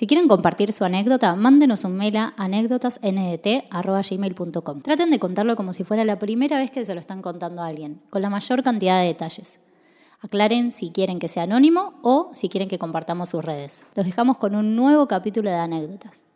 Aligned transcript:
Si 0.00 0.06
quieren 0.06 0.28
compartir 0.28 0.72
su 0.72 0.82
anécdota, 0.82 1.36
mándenos 1.36 1.84
un 1.84 1.94
mail 1.94 2.16
a 2.16 2.32
anécdotasndt.gmail.com. 2.38 4.80
Traten 4.80 5.10
de 5.10 5.18
contarlo 5.18 5.56
como 5.56 5.74
si 5.74 5.84
fuera 5.84 6.06
la 6.06 6.18
primera 6.18 6.56
vez 6.56 6.70
que 6.70 6.86
se 6.86 6.94
lo 6.94 7.00
están 7.00 7.20
contando 7.20 7.60
a 7.60 7.66
alguien, 7.66 8.00
con 8.08 8.22
la 8.22 8.30
mayor 8.30 8.62
cantidad 8.62 8.98
de 8.98 9.08
detalles. 9.08 9.60
Aclaren 10.22 10.70
si 10.70 10.88
quieren 10.88 11.18
que 11.18 11.28
sea 11.28 11.42
anónimo 11.42 12.00
o 12.00 12.30
si 12.32 12.48
quieren 12.48 12.70
que 12.70 12.78
compartamos 12.78 13.28
sus 13.28 13.44
redes. 13.44 13.84
Los 13.94 14.06
dejamos 14.06 14.38
con 14.38 14.54
un 14.54 14.74
nuevo 14.74 15.06
capítulo 15.06 15.50
de 15.50 15.56
anécdotas. 15.56 16.29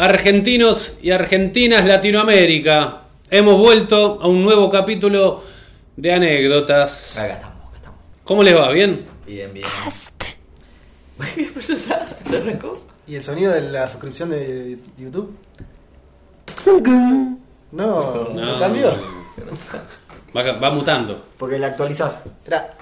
Argentinos 0.00 0.96
y 1.02 1.10
argentinas 1.10 1.84
Latinoamérica, 1.84 3.02
hemos 3.28 3.58
vuelto 3.58 4.20
a 4.22 4.28
un 4.28 4.44
nuevo 4.44 4.70
capítulo 4.70 5.42
de 5.96 6.12
anécdotas. 6.12 7.18
Acá 7.18 7.32
estamos, 7.32 7.64
acá 7.66 7.76
estamos. 7.78 8.00
¿Cómo 8.22 8.44
les 8.44 8.56
va? 8.56 8.70
¿Bien? 8.70 9.04
Bien, 9.26 9.52
bien. 9.52 9.66
Eso 11.58 11.74
ya 11.74 12.04
¿te 12.30 12.36
arrancó? 12.36 12.80
¿Y 13.08 13.16
el 13.16 13.24
sonido 13.24 13.52
de 13.52 13.60
la 13.72 13.88
suscripción 13.88 14.30
de 14.30 14.78
YouTube? 14.96 15.36
No, 17.72 18.28
no, 18.28 18.58
cambió. 18.60 18.94
Va, 20.36 20.52
va 20.52 20.70
mutando. 20.70 21.24
Porque 21.36 21.58
la 21.58 21.66
actualizás. 21.66 22.22
Era 22.46 22.72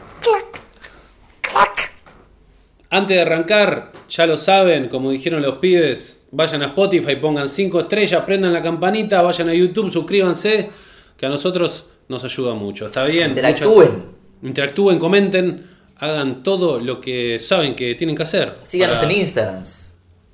Antes 2.96 3.14
de 3.14 3.20
arrancar, 3.20 3.92
ya 4.09 4.27
lo 4.27 4.38
saben, 4.38 4.88
como 4.88 5.10
dijeron 5.10 5.42
los 5.42 5.59
pibes, 5.59 6.28
vayan 6.32 6.62
a 6.62 6.68
Spotify, 6.68 7.16
pongan 7.16 7.46
5 7.46 7.80
estrellas, 7.80 8.24
prendan 8.24 8.54
la 8.54 8.62
campanita, 8.62 9.20
vayan 9.20 9.50
a 9.50 9.54
YouTube, 9.54 9.91
suscríbanse, 9.91 10.71
que 11.15 11.26
a 11.26 11.29
nosotros 11.29 11.84
nos 12.09 12.24
ayuda 12.24 12.54
mucho. 12.54 12.87
¿Está 12.87 13.04
bien? 13.04 13.29
Interactúen. 13.32 14.04
Interactúen, 14.43 14.98
comenten, 14.98 15.66
hagan 15.98 16.43
todo 16.43 16.80
lo 16.80 16.98
que 16.98 17.38
saben 17.38 17.76
que 17.76 17.95
tienen 17.96 18.16
que 18.16 18.23
hacer. 18.23 18.56
Síganos 18.62 18.96
Para- 18.99 19.12
en 19.12 19.18
Instagrams. 19.21 19.82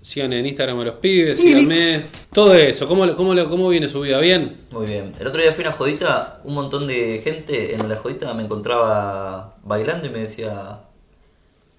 Sigan 0.01 0.33
en 0.33 0.47
Instagram 0.47 0.79
a 0.79 0.85
los 0.85 0.95
pibes, 0.95 1.41
síganme. 1.41 2.03
Todo 2.33 2.55
eso, 2.55 2.87
¿cómo, 2.87 3.13
cómo, 3.17 3.35
cómo 3.49 3.69
viene 3.71 3.89
su 3.89 4.01
vida? 4.03 4.21
¿Bien? 4.21 4.59
Muy 4.71 4.87
bien. 4.87 5.13
El 5.19 5.27
otro 5.27 5.43
día 5.43 5.53
fui 5.53 5.65
a 5.65 5.69
una 5.69 5.77
jodita, 5.77 6.41
un 6.45 6.55
montón 6.55 6.87
de 6.87 7.21
gente 7.25 7.75
en 7.75 7.89
la 7.89 7.97
jodita 7.97 8.33
me 8.35 8.45
encontraba 8.45 9.57
bailando 9.65 10.07
y 10.07 10.11
me 10.11 10.21
decía 10.21 10.79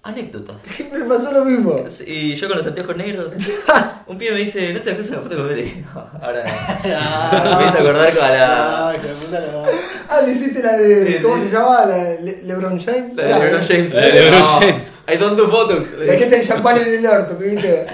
anécdotas. 0.04 0.56
Me 0.92 1.00
pasó 1.04 1.32
lo 1.32 1.44
mismo. 1.44 1.76
Y 2.06 2.34
yo 2.34 2.46
con 2.48 2.58
los 2.58 2.66
anteojos 2.66 2.96
negros, 2.96 3.32
un 4.06 4.18
pibe 4.18 4.32
me 4.32 4.40
dice, 4.40 4.72
¿no 4.72 4.80
te 4.80 4.90
sacas 4.90 5.08
una 5.08 5.18
foto 5.20 5.36
con 5.36 5.54
digo, 5.56 5.70
Ahora 6.22 6.44
no. 6.44 7.44
Me 7.44 7.52
empiezo 7.52 7.78
a 7.78 7.80
acordar 7.80 8.10
con 8.16 8.20
la, 8.28 8.88
Ay, 8.90 8.98
la 9.02 9.12
puta 9.14 9.40
la- 9.40 9.64
Ah, 10.08 10.20
le 10.20 10.32
hiciste 10.32 10.62
la 10.62 10.76
de. 10.76 11.06
Sí, 11.16 11.22
¿Cómo 11.22 11.36
sí. 11.36 11.48
se 11.48 11.50
llamaba? 11.54 11.86
La 11.86 11.96
de 11.96 12.20
Le- 12.22 12.42
LeBron 12.42 12.78
James. 12.78 13.16
la 13.16 13.24
de 13.24 13.34
LeBron 13.44 13.62
James. 13.66 13.94
La 13.94 14.00
de 14.02 14.12
LeBron 14.12 14.40
No, 14.40 14.46
James. 14.60 14.92
I 15.12 15.16
don't 15.16 15.36
do 15.38 15.48
photos. 15.48 15.86
La 15.98 16.14
gente 16.14 16.36
de 16.38 16.46
champán 16.46 16.76
en 16.80 16.88
el 16.98 17.06
orto, 17.06 17.36
viste. 17.36 17.86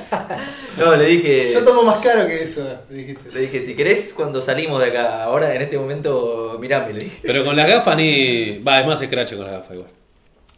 No, 0.79 0.97
le 0.97 1.05
dije. 1.07 1.53
Yo 1.53 1.65
tomo 1.65 1.83
más 1.85 1.99
caro 2.05 2.27
que 2.27 2.43
eso, 2.43 2.67
le 2.91 2.97
dijiste. 2.97 3.31
Le 3.33 3.41
dije, 3.43 3.63
si 3.63 3.75
querés, 3.75 4.13
cuando 4.13 4.43
salimos 4.43 4.83
de 4.83 4.89
acá, 4.91 5.23
ahora 5.25 5.55
en 5.55 5.63
este 5.63 5.79
momento, 5.79 6.57
mirame, 6.61 6.93
le 6.93 7.01
dije. 7.05 7.21
Pero 7.23 7.45
con 7.45 7.55
las 7.57 7.67
gafas 7.69 7.97
ni. 7.97 8.59
Va, 8.59 8.81
es 8.81 8.87
más 8.87 8.99
scratch 9.01 9.35
con 9.37 9.45
las 9.45 9.53
gafas 9.55 9.73
igual. 9.75 9.91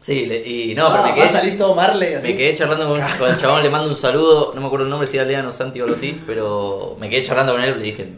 Sí, 0.02 0.26
le- 0.26 0.46
y 0.46 0.74
no, 0.74 0.88
pero 0.88 0.98
Ah, 0.98 1.02
me 1.04 1.08
va 1.10 1.14
quedé, 1.14 1.24
a 1.24 1.32
salir 1.32 1.56
todo 1.56 1.74
Marley 1.74 2.14
así. 2.14 2.28
me 2.28 2.36
quedé 2.36 2.54
charlando 2.56 2.88
con, 2.88 3.00
con 3.18 3.30
el 3.30 3.36
chabón, 3.38 3.62
le 3.62 3.70
mando 3.70 3.88
un 3.88 3.96
saludo, 3.96 4.52
no 4.54 4.60
me 4.60 4.66
acuerdo 4.66 4.84
el 4.84 4.90
nombre, 4.90 5.08
si 5.08 5.16
era 5.16 5.24
Leano 5.24 5.52
Santi 5.52 5.80
o 5.80 5.84
algo 5.84 5.96
así, 5.96 6.20
pero 6.26 6.96
me 7.00 7.08
quedé 7.08 7.22
charlando 7.22 7.52
con 7.52 7.62
él, 7.62 7.78
le 7.78 7.84
dije, 7.84 8.08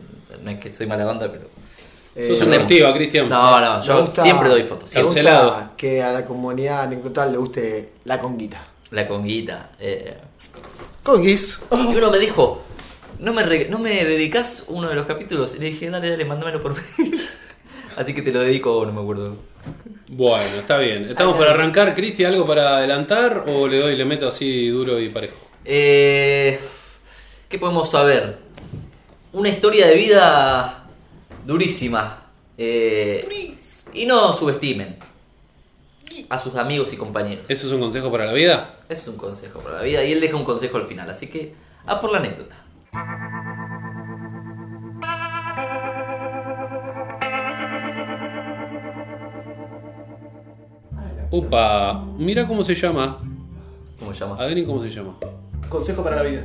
no 0.42 0.50
es 0.50 0.58
que 0.58 0.70
soy 0.70 0.86
mala 0.86 1.06
onda, 1.08 1.30
pero... 1.30 1.44
Eh, 2.16 2.28
Sos 2.28 2.42
una 2.46 2.56
activa, 2.56 2.94
Cristian. 2.94 3.28
No, 3.28 3.60
no, 3.60 3.78
Me 3.80 3.84
yo 3.86 4.02
gusta- 4.06 4.22
siempre 4.22 4.48
doy 4.48 4.62
fotos. 4.62 4.94
Me 4.94 5.02
gusta 5.02 5.14
Cancelado. 5.20 5.70
que 5.76 6.02
a 6.02 6.12
la 6.12 6.24
comunidad 6.24 6.82
anecdotal 6.82 7.32
le 7.32 7.38
guste 7.38 7.92
la 8.04 8.20
conguita. 8.20 8.64
La 8.92 9.06
conguita. 9.08 9.72
eh. 9.80 10.16
Conguis. 11.02 11.58
Y 11.72 11.96
uno 11.96 12.10
me 12.10 12.18
dijo, 12.18 12.62
¿no 13.18 13.32
me, 13.32 13.42
re- 13.42 13.68
¿no 13.68 13.78
me 13.78 14.04
dedicas 14.04 14.64
uno 14.68 14.88
de 14.88 14.94
los 14.94 15.06
capítulos? 15.06 15.54
Y 15.56 15.58
le 15.58 15.66
dije, 15.66 15.90
dale, 15.90 16.08
dale, 16.08 16.24
mándamelo 16.24 16.62
por 16.62 16.74
mail. 16.98 17.20
Así 17.96 18.14
que 18.14 18.22
te 18.22 18.30
lo 18.32 18.40
dedico, 18.40 18.86
no 18.86 18.92
me 18.92 19.00
acuerdo. 19.02 19.36
Bueno, 20.16 20.58
está 20.60 20.78
bien. 20.78 21.10
¿Estamos 21.10 21.36
para 21.36 21.50
arrancar, 21.50 21.92
Cristi? 21.92 22.24
¿Algo 22.24 22.46
para 22.46 22.76
adelantar 22.76 23.46
o 23.48 23.66
le 23.66 23.80
doy, 23.80 23.96
le 23.96 24.04
meto 24.04 24.28
así 24.28 24.68
duro 24.68 25.00
y 25.00 25.08
parejo? 25.08 25.34
Eh, 25.64 26.56
¿Qué 27.48 27.58
podemos 27.58 27.90
saber? 27.90 28.38
Una 29.32 29.48
historia 29.48 29.88
de 29.88 29.96
vida 29.96 30.84
durísima. 31.44 32.30
Eh, 32.56 33.26
y 33.92 34.06
no 34.06 34.32
subestimen 34.32 34.98
a 36.28 36.38
sus 36.38 36.54
amigos 36.54 36.92
y 36.92 36.96
compañeros. 36.96 37.44
¿Eso 37.48 37.66
es 37.66 37.72
un 37.72 37.80
consejo 37.80 38.12
para 38.12 38.26
la 38.26 38.34
vida? 38.34 38.76
Es 38.88 39.08
un 39.08 39.16
consejo 39.16 39.58
para 39.58 39.78
la 39.78 39.82
vida 39.82 40.04
y 40.04 40.12
él 40.12 40.20
deja 40.20 40.36
un 40.36 40.44
consejo 40.44 40.76
al 40.76 40.86
final. 40.86 41.10
Así 41.10 41.26
que, 41.26 41.54
a 41.86 42.00
por 42.00 42.12
la 42.12 42.18
anécdota. 42.18 42.54
Upa, 51.36 52.04
mira 52.16 52.46
cómo 52.46 52.62
se 52.62 52.76
llama. 52.76 53.18
¿Cómo 53.98 54.14
se 54.14 54.20
llama? 54.20 54.36
Adivinen 54.40 54.66
cómo 54.66 54.80
se 54.80 54.88
llama. 54.88 55.14
Consejo 55.68 56.04
para 56.04 56.14
la 56.16 56.22
vida. 56.22 56.42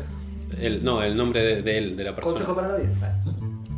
El, 0.59 0.83
no, 0.83 1.03
el 1.03 1.16
nombre 1.16 1.44
de, 1.44 1.61
de 1.61 1.77
él, 1.77 1.95
de 1.95 2.03
la 2.05 2.16
persona. 2.16 2.33
Consejo 2.33 2.55
para 2.55 2.69
la 2.69 2.77
vida. 2.77 3.22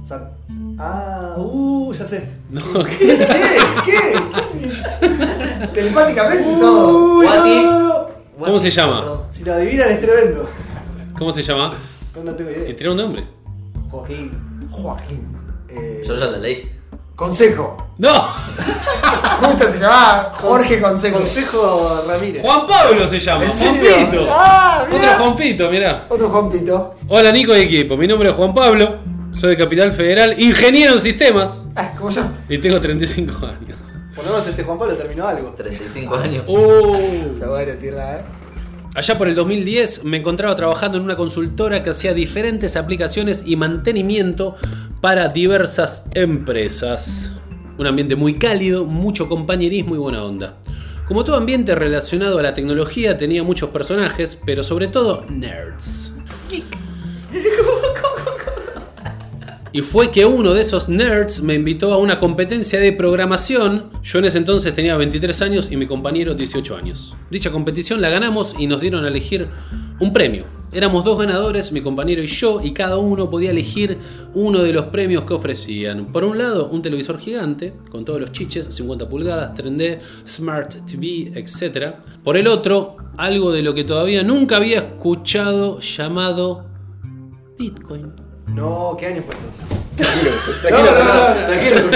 O 0.01 0.05
sea, 0.05 0.31
ah, 0.79 1.35
uh, 1.38 1.94
ya 1.94 2.05
sé. 2.05 2.29
No, 2.50 2.61
¿qué? 2.85 2.97
¿Qué? 2.97 3.97
¿Qué? 5.01 5.67
Telepáticamente 5.73 6.50
y 6.50 6.59
todo. 6.59 7.17
What 7.19 7.39
no, 7.39 7.47
is- 7.59 7.63
no, 7.66 7.88
no. 7.89 8.45
¿Cómo 8.45 8.59
se 8.61 8.71
llama? 8.71 9.21
Si 9.31 9.44
lo 9.44 9.53
adivinan 9.53 9.89
es 9.91 10.01
tremendo. 10.01 10.47
¿Cómo 11.17 11.33
se 11.33 11.44
llama? 11.44 11.73
No, 12.16 12.23
no 12.23 12.35
tengo 12.35 12.51
idea. 12.51 12.73
tiene 12.73 12.89
un 12.89 12.97
nombre. 12.97 13.25
Joaquín. 13.89 14.31
Joaquín. 14.71 15.27
Eh, 15.67 16.03
Yo 16.07 16.17
ya 16.17 16.27
la 16.27 16.38
leí. 16.38 16.71
Consejo. 17.25 17.77
¡No! 17.99 18.11
Justo 19.41 19.71
se 19.71 19.79
llamaba 19.79 20.31
Jorge 20.33 20.81
Consejo. 20.81 21.17
Consejo 21.19 22.03
Ramírez. 22.07 22.41
Juan 22.41 22.65
Pablo 22.67 23.07
se 23.07 23.19
llama. 23.19 23.43
¿En 23.43 23.51
Juan 23.51 23.75
serio? 23.75 24.09
Pito. 24.09 24.27
Ah, 24.29 24.83
Otro 24.87 24.97
mirá. 24.99 25.17
Juan 25.19 25.35
Pito, 25.35 25.69
mirá. 25.69 26.05
Otro 26.09 26.29
Juan 26.29 26.49
Pito. 26.49 26.95
Hola 27.07 27.31
Nico 27.31 27.55
y 27.55 27.61
equipo, 27.61 27.95
mi 27.95 28.07
nombre 28.07 28.29
es 28.29 28.35
Juan 28.35 28.53
Pablo, 28.55 28.97
soy 29.33 29.51
de 29.51 29.57
Capital 29.57 29.93
Federal, 29.93 30.39
ingeniero 30.41 30.93
en 30.95 30.99
sistemas 31.01 31.67
Ah, 31.75 31.91
como 31.95 32.09
yo. 32.09 32.23
y 32.49 32.57
tengo 32.57 32.81
35 32.81 33.45
años. 33.45 33.77
Por 34.15 34.25
lo 34.25 34.31
menos 34.31 34.47
este 34.47 34.63
Juan 34.63 34.79
Pablo 34.79 34.95
terminó 34.95 35.27
algo. 35.27 35.49
35 35.51 36.15
años. 36.15 36.49
Uh. 36.49 37.35
La 37.39 37.47
buena 37.49 37.75
tierra, 37.75 38.15
eh. 38.17 38.21
Allá 38.94 39.18
por 39.18 39.29
el 39.29 39.35
2010 39.35 40.03
me 40.03 40.18
encontraba 40.18 40.53
trabajando 40.53 40.97
en 40.97 41.06
una 41.06 41.16
consultora 41.16 41.81
que 41.81 41.91
hacía 41.91 42.13
diferentes 42.13 42.75
aplicaciones 42.75 43.44
y 43.46 43.56
mantenimiento 43.56 44.57
para 45.00 45.29
diversas 45.29 46.09
empresas. 46.13 47.38
Un 47.78 47.88
ambiente 47.88 48.18
muy 48.18 48.34
cálido, 48.34 48.85
mucho 48.85 49.30
compañerismo 49.30 49.96
y 49.96 49.97
buena 49.97 50.24
onda. 50.24 50.57
Como 51.07 51.24
todo 51.24 51.38
ambiente 51.38 51.74
relacionado 51.74 52.38
a 52.38 52.44
la 52.44 52.53
tecnología 52.53 53.18
tenía 53.18 53.44
muchos 53.44 53.69
personajes, 53.69 54.38
pero 54.46 54.62
sobre 54.62 54.90
todo 54.90 55.25
nerds. 55.30 56.13
Y 59.73 59.83
fue 59.83 60.11
que 60.11 60.25
uno 60.25 60.53
de 60.53 60.61
esos 60.61 60.89
nerds 60.89 61.41
me 61.41 61.53
invitó 61.53 61.93
a 61.93 61.97
una 61.97 62.19
competencia 62.19 62.77
de 62.77 62.91
programación. 62.91 63.89
Yo 64.03 64.19
en 64.19 64.25
ese 64.25 64.37
entonces 64.37 64.75
tenía 64.75 64.97
23 64.97 65.41
años 65.43 65.71
y 65.71 65.77
mi 65.77 65.87
compañero 65.87 66.35
18 66.35 66.75
años. 66.75 67.15
Dicha 67.29 67.51
competición 67.51 68.01
la 68.01 68.09
ganamos 68.09 68.53
y 68.59 68.67
nos 68.67 68.81
dieron 68.81 69.05
a 69.05 69.07
elegir 69.07 69.47
un 70.01 70.11
premio. 70.11 70.43
Éramos 70.73 71.05
dos 71.05 71.17
ganadores, 71.17 71.71
mi 71.71 71.79
compañero 71.79 72.21
y 72.21 72.27
yo, 72.27 72.59
y 72.61 72.73
cada 72.73 72.97
uno 72.97 73.29
podía 73.29 73.51
elegir 73.51 73.97
uno 74.33 74.62
de 74.62 74.73
los 74.73 74.85
premios 74.85 75.23
que 75.23 75.33
ofrecían. 75.33 76.12
Por 76.12 76.25
un 76.25 76.38
lado, 76.38 76.67
un 76.69 76.81
televisor 76.81 77.19
gigante, 77.19 77.74
con 77.89 78.03
todos 78.03 78.19
los 78.19 78.33
chiches, 78.33 78.67
50 78.67 79.07
pulgadas, 79.07 79.53
3D, 79.53 80.00
Smart 80.27 80.75
TV, 80.85 81.31
etc. 81.35 81.95
Por 82.24 82.35
el 82.35 82.47
otro, 82.47 82.97
algo 83.17 83.53
de 83.53 83.63
lo 83.63 83.74
que 83.74 83.85
todavía 83.85 84.24
nunca 84.24 84.57
había 84.57 84.79
escuchado 84.79 85.79
llamado 85.79 86.65
Bitcoin. 87.57 88.20
No, 88.53 88.95
¿qué 89.00 89.07
año 89.07 89.24
fue 89.24 89.36
esto? 89.36 89.48
Tranquilo, 89.98 90.31
No, 90.69 90.92
no, 90.92 91.03
no, 91.03 91.30
no. 91.30 91.45
tranquilo. 91.45 91.89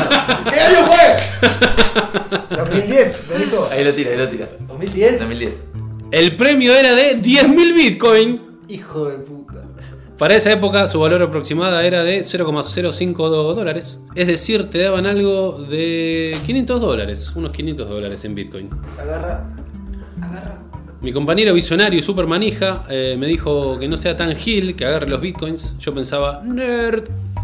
¿Qué 0.54 0.60
año 0.60 0.86
fue? 0.88 2.58
2010, 2.58 3.20
¿me 3.30 3.38
dijo? 3.46 3.68
Ahí 3.72 3.84
lo 3.84 3.94
tira, 3.94 4.12
ahí 4.12 4.18
lo 4.18 4.30
tira. 4.30 4.50
2010. 4.68 5.20
2010. 5.20 5.64
El 6.12 6.36
premio 6.38 6.74
era 6.76 6.94
de 6.94 7.22
10.000 7.22 7.74
Bitcoin. 7.76 8.42
Hijo 8.68 9.06
de 9.10 9.18
puta. 9.20 9.64
Para 10.18 10.36
esa 10.36 10.52
época 10.52 10.88
su 10.88 11.00
valor 11.00 11.22
aproximada 11.24 11.84
era 11.86 12.04
de 12.04 12.24
0,052 12.24 13.56
dólares. 13.56 14.06
Es 14.16 14.28
decir, 14.28 14.70
te 14.70 14.78
daban 14.82 15.06
algo 15.06 15.62
de 15.64 16.38
500 16.46 16.80
dólares, 16.80 17.34
unos 17.36 17.52
500 17.52 17.90
dólares 17.90 18.24
en 18.24 18.36
Bitcoin. 18.36 18.70
Agarra. 18.98 19.50
Agarra. 20.22 20.62
Mi 21.06 21.14
compañero 21.14 21.54
visionario 21.54 22.00
y 22.00 22.02
super 22.02 22.26
manija 22.26 22.84
eh, 22.90 23.16
me 23.16 23.28
dijo 23.28 23.78
que 23.78 23.88
no 23.88 23.96
sea 23.96 24.18
tan 24.18 24.36
gil, 24.36 24.76
que 24.76 24.86
agarre 24.86 25.08
los 25.08 25.22
bitcoins. 25.22 25.78
Yo 25.78 25.94
pensaba, 25.94 26.42
nerd. 26.44 27.04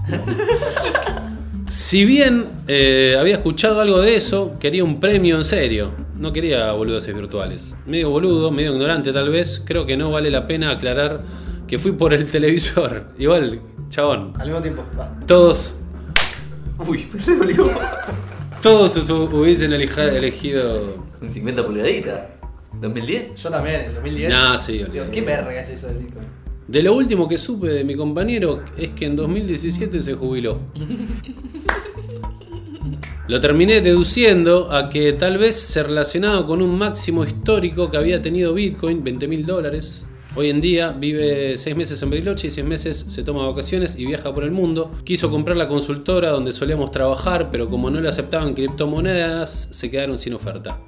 si 1.68 2.04
bien 2.04 2.48
eh, 2.68 3.16
había 3.19 3.36
escuchado 3.36 3.80
algo 3.80 4.02
de 4.02 4.16
eso, 4.16 4.58
quería 4.60 4.84
un 4.84 5.00
premio 5.00 5.38
en 5.38 5.44
serio. 5.44 5.92
No 6.18 6.34
quería 6.34 6.72
boludeces 6.72 7.13
virtuales. 7.13 7.78
Medio 7.86 8.10
boludo, 8.10 8.50
medio 8.50 8.74
ignorante 8.74 9.13
tal 9.13 9.30
vez. 9.30 9.62
Creo 9.63 9.86
que 9.86 9.96
no 9.96 10.10
vale 10.10 10.31
la 10.31 10.48
pena 10.48 10.72
aclarar 10.72 11.22
que 11.68 11.78
fui 11.78 11.92
por 11.92 12.16
el 12.16 12.25
televisor. 12.31 13.10
Igual, 13.19 13.62
chabón. 13.90 14.34
Al 14.40 14.48
mismo 14.48 14.62
tiempo. 14.63 14.84
va. 15.00 15.19
Todos, 15.28 15.81
Uy, 16.88 17.08
me 17.28 17.54
todos 18.60 19.08
hubiesen 19.08 19.72
elegido. 19.72 20.96
Un 21.22 21.30
50 21.30 21.63
pulgaditas. 21.63 22.41
2010. 22.81 23.36
Yo 23.36 23.50
también, 23.50 23.81
en 23.81 23.86
el 23.88 23.94
2010. 23.95 24.30
Nah, 24.30 24.57
sí, 24.57 24.83
Digo. 24.92 25.06
¿Qué 25.12 25.22
verga 25.22 25.60
es 25.60 25.69
eso 25.69 25.88
del 25.88 25.98
Bitcoin? 25.98 26.25
De 26.68 26.83
lo 26.83 26.94
último 26.94 27.28
que 27.28 27.38
supe 27.38 27.68
de 27.68 27.83
mi 27.83 27.95
compañero 27.95 28.63
es 28.78 28.92
que 28.92 29.06
en 29.06 29.16
2017 29.16 30.04
se 30.04 30.13
jubiló. 30.13 30.60
Lo 33.28 33.39
terminé 33.39 33.81
deduciendo 33.81 34.72
a 34.72 34.89
que 34.89 35.13
tal 35.13 35.38
vez 35.38 35.56
se 35.56 35.83
relacionaba 35.83 36.45
con 36.45 36.62
un 36.62 36.78
máximo 36.78 37.24
histórico 37.24 37.89
que 37.89 37.98
había 37.98 38.22
tenido 38.22 38.54
Bitcoin, 38.54 39.04
20 39.04 39.27
mil 39.27 39.45
dólares. 39.45 40.07
Hoy 40.33 40.50
en 40.50 40.62
día 40.62 40.94
vive 40.94 41.57
6 41.57 41.75
meses 41.75 42.01
en 42.01 42.10
Bariloche 42.10 42.48
y 42.48 42.51
6 42.51 42.66
meses 42.66 43.06
se 43.10 43.24
toma 43.24 43.45
vacaciones 43.45 44.00
y 44.00 44.06
viaja 44.06 44.33
por 44.33 44.45
el 44.45 44.51
mundo. 44.51 44.92
Quiso 45.04 45.30
comprar 45.30 45.57
la 45.57 45.68
consultora 45.68 46.30
donde 46.30 46.54
solíamos 46.54 46.89
trabajar, 46.89 47.50
pero 47.51 47.69
como 47.69 47.89
no 47.89 48.00
le 48.00 48.07
aceptaban 48.07 48.54
criptomonedas, 48.54 49.51
se 49.51 49.92
quedaron 49.92 50.18
sin 50.18 50.33
oferta. 50.33 50.80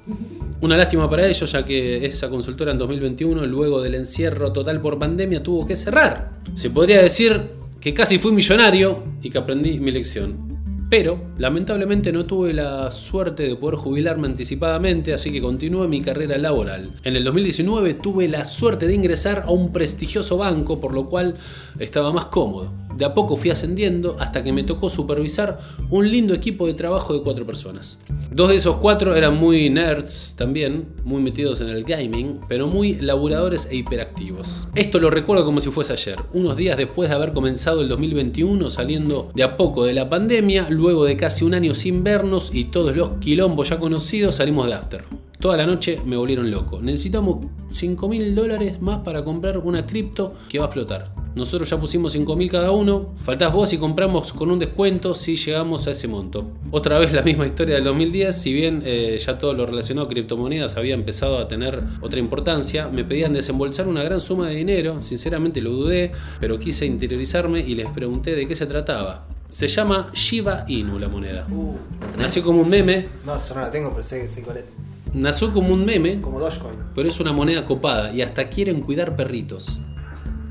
Una 0.62 0.78
lástima 0.78 1.10
para 1.10 1.26
ellos, 1.28 1.52
ya 1.52 1.62
que 1.62 2.06
esa 2.06 2.30
consultora 2.30 2.72
en 2.72 2.78
2021, 2.78 3.44
luego 3.44 3.82
del 3.82 3.96
encierro 3.96 4.50
total 4.50 4.80
por 4.80 4.98
pandemia, 4.98 5.42
tuvo 5.42 5.66
que 5.66 5.76
cerrar. 5.76 6.40
Se 6.54 6.70
podría 6.70 7.02
decir 7.02 7.42
que 7.82 7.92
casi 7.92 8.18
fui 8.18 8.32
millonario 8.32 9.02
y 9.22 9.28
que 9.28 9.36
aprendí 9.36 9.78
mi 9.78 9.90
lección. 9.90 10.43
Pero, 10.90 11.18
lamentablemente, 11.38 12.12
no 12.12 12.26
tuve 12.26 12.52
la 12.52 12.90
suerte 12.90 13.44
de 13.44 13.56
poder 13.56 13.76
jubilarme 13.76 14.26
anticipadamente, 14.26 15.14
así 15.14 15.32
que 15.32 15.40
continué 15.40 15.88
mi 15.88 16.02
carrera 16.02 16.38
laboral. 16.38 16.92
En 17.02 17.16
el 17.16 17.24
2019 17.24 17.94
tuve 17.94 18.28
la 18.28 18.44
suerte 18.44 18.86
de 18.86 18.94
ingresar 18.94 19.44
a 19.46 19.50
un 19.50 19.72
prestigioso 19.72 20.36
banco, 20.36 20.80
por 20.80 20.92
lo 20.92 21.08
cual 21.08 21.36
estaba 21.78 22.12
más 22.12 22.26
cómodo. 22.26 22.83
De 22.96 23.04
a 23.04 23.14
poco 23.14 23.36
fui 23.36 23.50
ascendiendo 23.50 24.16
hasta 24.20 24.42
que 24.42 24.52
me 24.52 24.62
tocó 24.64 24.88
supervisar 24.88 25.58
un 25.90 26.10
lindo 26.10 26.34
equipo 26.34 26.66
de 26.66 26.74
trabajo 26.74 27.12
de 27.12 27.22
cuatro 27.22 27.44
personas. 27.46 28.00
Dos 28.30 28.50
de 28.50 28.56
esos 28.56 28.76
cuatro 28.76 29.14
eran 29.14 29.36
muy 29.36 29.70
nerds 29.70 30.34
también, 30.36 30.88
muy 31.04 31.22
metidos 31.22 31.60
en 31.60 31.68
el 31.68 31.84
gaming, 31.84 32.40
pero 32.48 32.66
muy 32.66 32.94
laburadores 32.96 33.68
e 33.70 33.76
hiperactivos. 33.76 34.68
Esto 34.74 34.98
lo 34.98 35.10
recuerdo 35.10 35.44
como 35.44 35.60
si 35.60 35.70
fuese 35.70 35.92
ayer, 35.92 36.18
unos 36.32 36.56
días 36.56 36.76
después 36.76 37.08
de 37.08 37.14
haber 37.14 37.32
comenzado 37.32 37.80
el 37.80 37.88
2021 37.88 38.70
saliendo 38.70 39.30
de 39.34 39.42
a 39.42 39.56
poco 39.56 39.84
de 39.84 39.94
la 39.94 40.08
pandemia, 40.08 40.66
luego 40.70 41.04
de 41.04 41.16
casi 41.16 41.44
un 41.44 41.54
año 41.54 41.74
sin 41.74 42.02
vernos 42.02 42.50
y 42.52 42.66
todos 42.66 42.96
los 42.96 43.18
quilombos 43.20 43.68
ya 43.68 43.78
conocidos, 43.78 44.36
salimos 44.36 44.66
de 44.66 44.74
after. 44.74 45.04
Toda 45.38 45.56
la 45.56 45.66
noche 45.66 46.00
me 46.04 46.16
volvieron 46.16 46.50
loco. 46.50 46.80
Necesitamos 46.80 47.46
5 47.70 48.08
mil 48.08 48.34
dólares 48.34 48.80
más 48.80 49.00
para 49.00 49.24
comprar 49.24 49.58
una 49.58 49.86
cripto 49.86 50.34
que 50.48 50.58
va 50.58 50.64
a 50.64 50.68
explotar. 50.68 51.13
Nosotros 51.34 51.68
ya 51.68 51.80
pusimos 51.80 52.12
5 52.12 52.36
mil 52.36 52.50
cada 52.50 52.70
uno. 52.70 53.14
Faltás 53.24 53.52
vos 53.52 53.72
y 53.72 53.78
compramos 53.78 54.32
con 54.32 54.50
un 54.50 54.58
descuento 54.58 55.14
si 55.14 55.36
llegamos 55.36 55.86
a 55.86 55.90
ese 55.90 56.06
monto. 56.06 56.44
Otra 56.70 56.98
vez 56.98 57.12
la 57.12 57.22
misma 57.22 57.46
historia 57.46 57.74
del 57.74 57.84
2010. 57.84 58.36
Si 58.36 58.52
bien 58.52 58.82
eh, 58.84 59.18
ya 59.18 59.36
todo 59.38 59.52
lo 59.52 59.66
relacionado 59.66 60.06
a 60.06 60.10
criptomonedas 60.10 60.76
había 60.76 60.94
empezado 60.94 61.38
a 61.38 61.48
tener 61.48 61.82
otra 62.00 62.20
importancia, 62.20 62.88
me 62.88 63.04
pedían 63.04 63.32
desembolsar 63.32 63.88
una 63.88 64.04
gran 64.04 64.20
suma 64.20 64.48
de 64.48 64.54
dinero. 64.54 65.02
Sinceramente 65.02 65.60
lo 65.60 65.70
dudé, 65.70 66.12
pero 66.38 66.58
quise 66.58 66.86
interiorizarme 66.86 67.60
y 67.60 67.74
les 67.74 67.88
pregunté 67.88 68.36
de 68.36 68.46
qué 68.46 68.54
se 68.54 68.66
trataba. 68.66 69.26
Se 69.48 69.68
llama 69.68 70.10
Shiba 70.12 70.64
Inu 70.68 70.98
la 70.98 71.08
moneda. 71.08 71.46
Uh, 71.50 71.74
Nació 72.18 72.42
como 72.42 72.62
un 72.62 72.70
meme. 72.70 73.08
no, 73.24 73.44
yo 73.44 73.54
no 73.54 73.60
la 73.60 73.70
tengo, 73.70 73.90
pero 73.90 74.02
sé, 74.02 74.28
sé 74.28 74.42
cuál 74.42 74.58
es. 74.58 74.64
Nació 75.12 75.52
como 75.52 75.72
un 75.72 75.84
meme. 75.84 76.20
Como 76.20 76.40
Dogecoin. 76.40 76.74
Pero 76.94 77.08
es 77.08 77.20
una 77.20 77.32
moneda 77.32 77.64
copada 77.64 78.12
y 78.12 78.22
hasta 78.22 78.48
quieren 78.48 78.80
cuidar 78.80 79.14
perritos. 79.16 79.80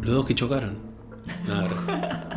Los 0.00 0.14
dos 0.14 0.26
que 0.26 0.36
chocaron. 0.36 0.76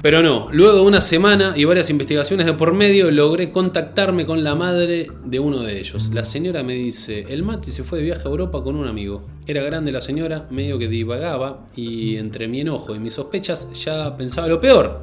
Pero 0.00 0.22
no, 0.22 0.48
luego 0.52 0.76
de 0.76 0.82
una 0.82 1.00
semana 1.00 1.54
y 1.56 1.64
varias 1.64 1.90
investigaciones 1.90 2.46
de 2.46 2.52
por 2.52 2.72
medio, 2.72 3.10
logré 3.10 3.50
contactarme 3.50 4.26
con 4.26 4.44
la 4.44 4.54
madre 4.54 5.08
de 5.24 5.38
uno 5.40 5.62
de 5.62 5.80
ellos. 5.80 6.10
La 6.14 6.24
señora 6.24 6.62
me 6.62 6.74
dice: 6.74 7.26
El 7.28 7.42
Mati 7.42 7.70
se 7.70 7.82
fue 7.82 7.98
de 7.98 8.04
viaje 8.04 8.22
a 8.24 8.30
Europa 8.30 8.62
con 8.62 8.76
un 8.76 8.86
amigo. 8.86 9.26
Era 9.46 9.62
grande 9.62 9.92
la 9.92 10.00
señora, 10.00 10.46
medio 10.50 10.78
que 10.78 10.88
divagaba, 10.88 11.66
y 11.74 12.16
entre 12.16 12.48
mi 12.48 12.60
enojo 12.60 12.94
y 12.94 12.98
mis 12.98 13.14
sospechas 13.14 13.72
ya 13.84 14.16
pensaba 14.16 14.46
lo 14.46 14.60
peor. 14.60 15.02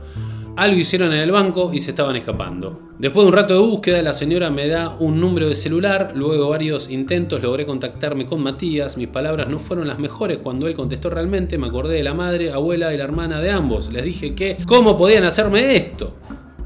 Algo 0.57 0.77
hicieron 0.77 1.13
en 1.13 1.21
el 1.21 1.31
banco 1.31 1.71
y 1.73 1.79
se 1.79 1.91
estaban 1.91 2.15
escapando. 2.17 2.91
Después 2.99 3.23
de 3.23 3.29
un 3.29 3.35
rato 3.35 3.53
de 3.53 3.61
búsqueda, 3.61 4.01
la 4.01 4.13
señora 4.13 4.51
me 4.51 4.67
da 4.67 4.89
un 4.99 5.19
número 5.19 5.47
de 5.47 5.55
celular. 5.55 6.11
Luego 6.13 6.49
varios 6.49 6.89
intentos 6.89 7.41
logré 7.41 7.65
contactarme 7.65 8.25
con 8.25 8.43
Matías. 8.43 8.97
Mis 8.97 9.07
palabras 9.07 9.47
no 9.47 9.59
fueron 9.59 9.87
las 9.87 9.97
mejores 9.97 10.39
cuando 10.39 10.67
él 10.67 10.73
contestó 10.73 11.09
realmente. 11.09 11.57
Me 11.57 11.67
acordé 11.67 11.95
de 11.95 12.03
la 12.03 12.13
madre, 12.13 12.51
abuela 12.51 12.93
y 12.93 12.97
la 12.97 13.05
hermana 13.05 13.41
de 13.41 13.49
ambos. 13.49 13.91
Les 13.91 14.03
dije 14.03 14.35
que, 14.35 14.57
¿cómo 14.67 14.97
podían 14.97 15.23
hacerme 15.23 15.75
esto? 15.75 16.17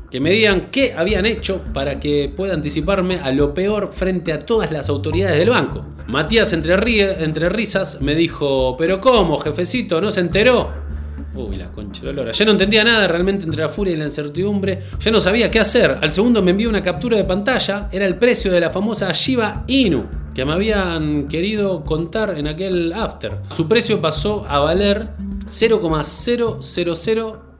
Que 0.10 0.20
me 0.20 0.32
digan 0.32 0.70
qué 0.72 0.94
habían 0.98 1.26
hecho 1.26 1.62
para 1.74 2.00
que 2.00 2.34
pueda 2.36 2.54
anticiparme 2.54 3.20
a 3.20 3.32
lo 3.32 3.54
peor 3.54 3.92
frente 3.94 4.34
a 4.34 4.40
todas 4.40 4.72
las 4.72 4.90
autoridades 4.90 5.38
del 5.38 5.52
banco. 5.52 5.86
Matías, 6.08 6.54
entre, 6.54 7.24
entre 7.24 7.50
risas, 7.50 8.02
me 8.02 8.16
dijo: 8.16 8.76
¿Pero 8.78 9.00
cómo, 9.00 9.38
jefecito? 9.38 10.02
¿No 10.02 10.12
se 10.12 10.22
enteró? 10.22 10.85
Uy, 11.34 11.58
la 11.58 11.72
concha 11.72 12.06
de. 12.06 12.32
Ya 12.34 12.46
no 12.46 12.52
entendía 12.52 12.84
nada 12.84 13.08
realmente 13.08 13.44
entre 13.44 13.62
la 13.62 13.70
furia 13.70 13.94
y 13.94 13.98
la 13.98 14.06
incertidumbre. 14.06 14.82
Ya 15.00 15.12
no 15.12 15.22
sabía 15.22 15.52
qué 15.52 15.60
hacer. 15.60 15.98
Al 16.02 16.12
segundo 16.12 16.42
me 16.42 16.52
envió 16.52 16.70
una 16.70 16.84
captura 16.84 17.18
de 17.18 17.24
pantalla. 17.24 17.90
Era 17.92 18.06
el 18.06 18.18
precio 18.18 18.52
de 18.52 18.60
la 18.60 18.70
famosa 18.70 19.12
Shiba 19.12 19.64
Inu 19.68 20.26
que 20.36 20.44
me 20.44 20.52
habían 20.52 21.30
querido 21.30 21.86
contar 21.86 22.38
en 22.38 22.48
aquel 22.48 22.92
after. 22.92 23.40
Su 23.56 23.70
precio 23.70 24.02
pasó 24.02 24.46
a 24.50 24.60
valer 24.60 25.08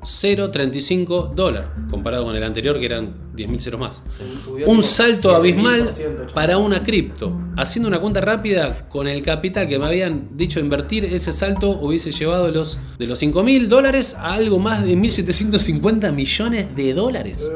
0,000035 0.06 1.34
dólares, 1.34 1.70
comparado 1.90 2.26
con 2.26 2.36
el 2.36 2.44
anterior 2.44 2.80
que 2.80 2.86
eran 2.86 3.34
10.000 3.36 3.60
ceros 3.60 3.80
más. 3.80 4.02
Un 4.66 4.84
salto 4.84 5.32
7.000%, 5.32 5.36
abismal 5.36 5.92
para 6.34 6.58
una 6.58 6.84
cripto. 6.84 7.34
Haciendo 7.58 7.88
una 7.88 8.00
cuenta 8.00 8.22
rápida, 8.22 8.88
con 8.90 9.08
el 9.08 9.24
capital 9.24 9.68
que 9.68 9.80
me 9.80 9.86
habían 9.86 10.38
dicho 10.38 10.60
invertir, 10.60 11.06
ese 11.06 11.32
salto 11.32 11.70
hubiese 11.72 12.12
llevado 12.12 12.52
los, 12.52 12.80
de 12.98 13.08
los 13.08 13.22
5.000 13.22 13.68
dólares 13.68 14.16
a 14.16 14.34
algo 14.34 14.60
más 14.60 14.84
de 14.84 14.96
1.750 14.96 16.12
millones 16.14 16.76
de 16.76 16.94
dólares. 16.94 17.52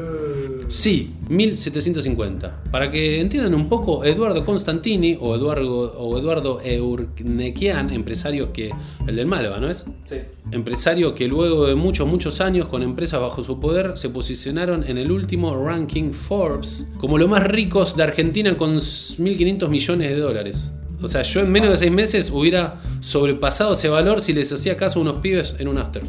Sí, 0.69 1.15
1750. 1.29 2.63
Para 2.71 2.91
que 2.91 3.19
entiendan 3.19 3.55
un 3.55 3.67
poco, 3.67 4.05
Eduardo 4.05 4.45
Constantini 4.45 5.17
o 5.19 5.35
Eduardo, 5.35 5.97
o 5.97 6.17
Eduardo 6.19 6.61
Eurnequian, 6.63 7.89
empresario 7.89 8.53
que. 8.53 8.69
el 9.07 9.15
del 9.15 9.25
Malva, 9.25 9.59
¿no 9.59 9.67
es? 9.67 9.87
Sí. 10.03 10.17
Empresario 10.51 11.15
que 11.15 11.27
luego 11.27 11.65
de 11.65 11.73
muchos, 11.73 12.07
muchos 12.07 12.39
años 12.39 12.67
con 12.67 12.83
empresas 12.83 13.19
bajo 13.19 13.43
su 13.43 13.59
poder 13.59 13.97
se 13.97 14.09
posicionaron 14.09 14.83
en 14.87 14.99
el 14.99 15.11
último 15.11 15.55
ranking 15.55 16.11
Forbes 16.11 16.87
como 16.99 17.17
los 17.17 17.27
más 17.27 17.43
ricos 17.45 17.97
de 17.97 18.03
Argentina 18.03 18.55
con 18.55 18.77
1.500 18.77 19.69
millones 19.69 20.09
de 20.11 20.19
dólares. 20.19 20.75
O 21.01 21.07
sea, 21.07 21.23
yo 21.23 21.41
en 21.41 21.51
menos 21.51 21.71
de 21.71 21.77
seis 21.77 21.91
meses 21.91 22.29
hubiera 22.31 22.81
sobrepasado 22.99 23.73
ese 23.73 23.89
valor 23.89 24.21
si 24.21 24.33
les 24.33 24.51
hacía 24.51 24.77
caso 24.77 24.99
a 24.99 25.01
unos 25.01 25.15
pibes 25.21 25.55
en 25.57 25.67
un 25.67 25.79
after. 25.79 26.03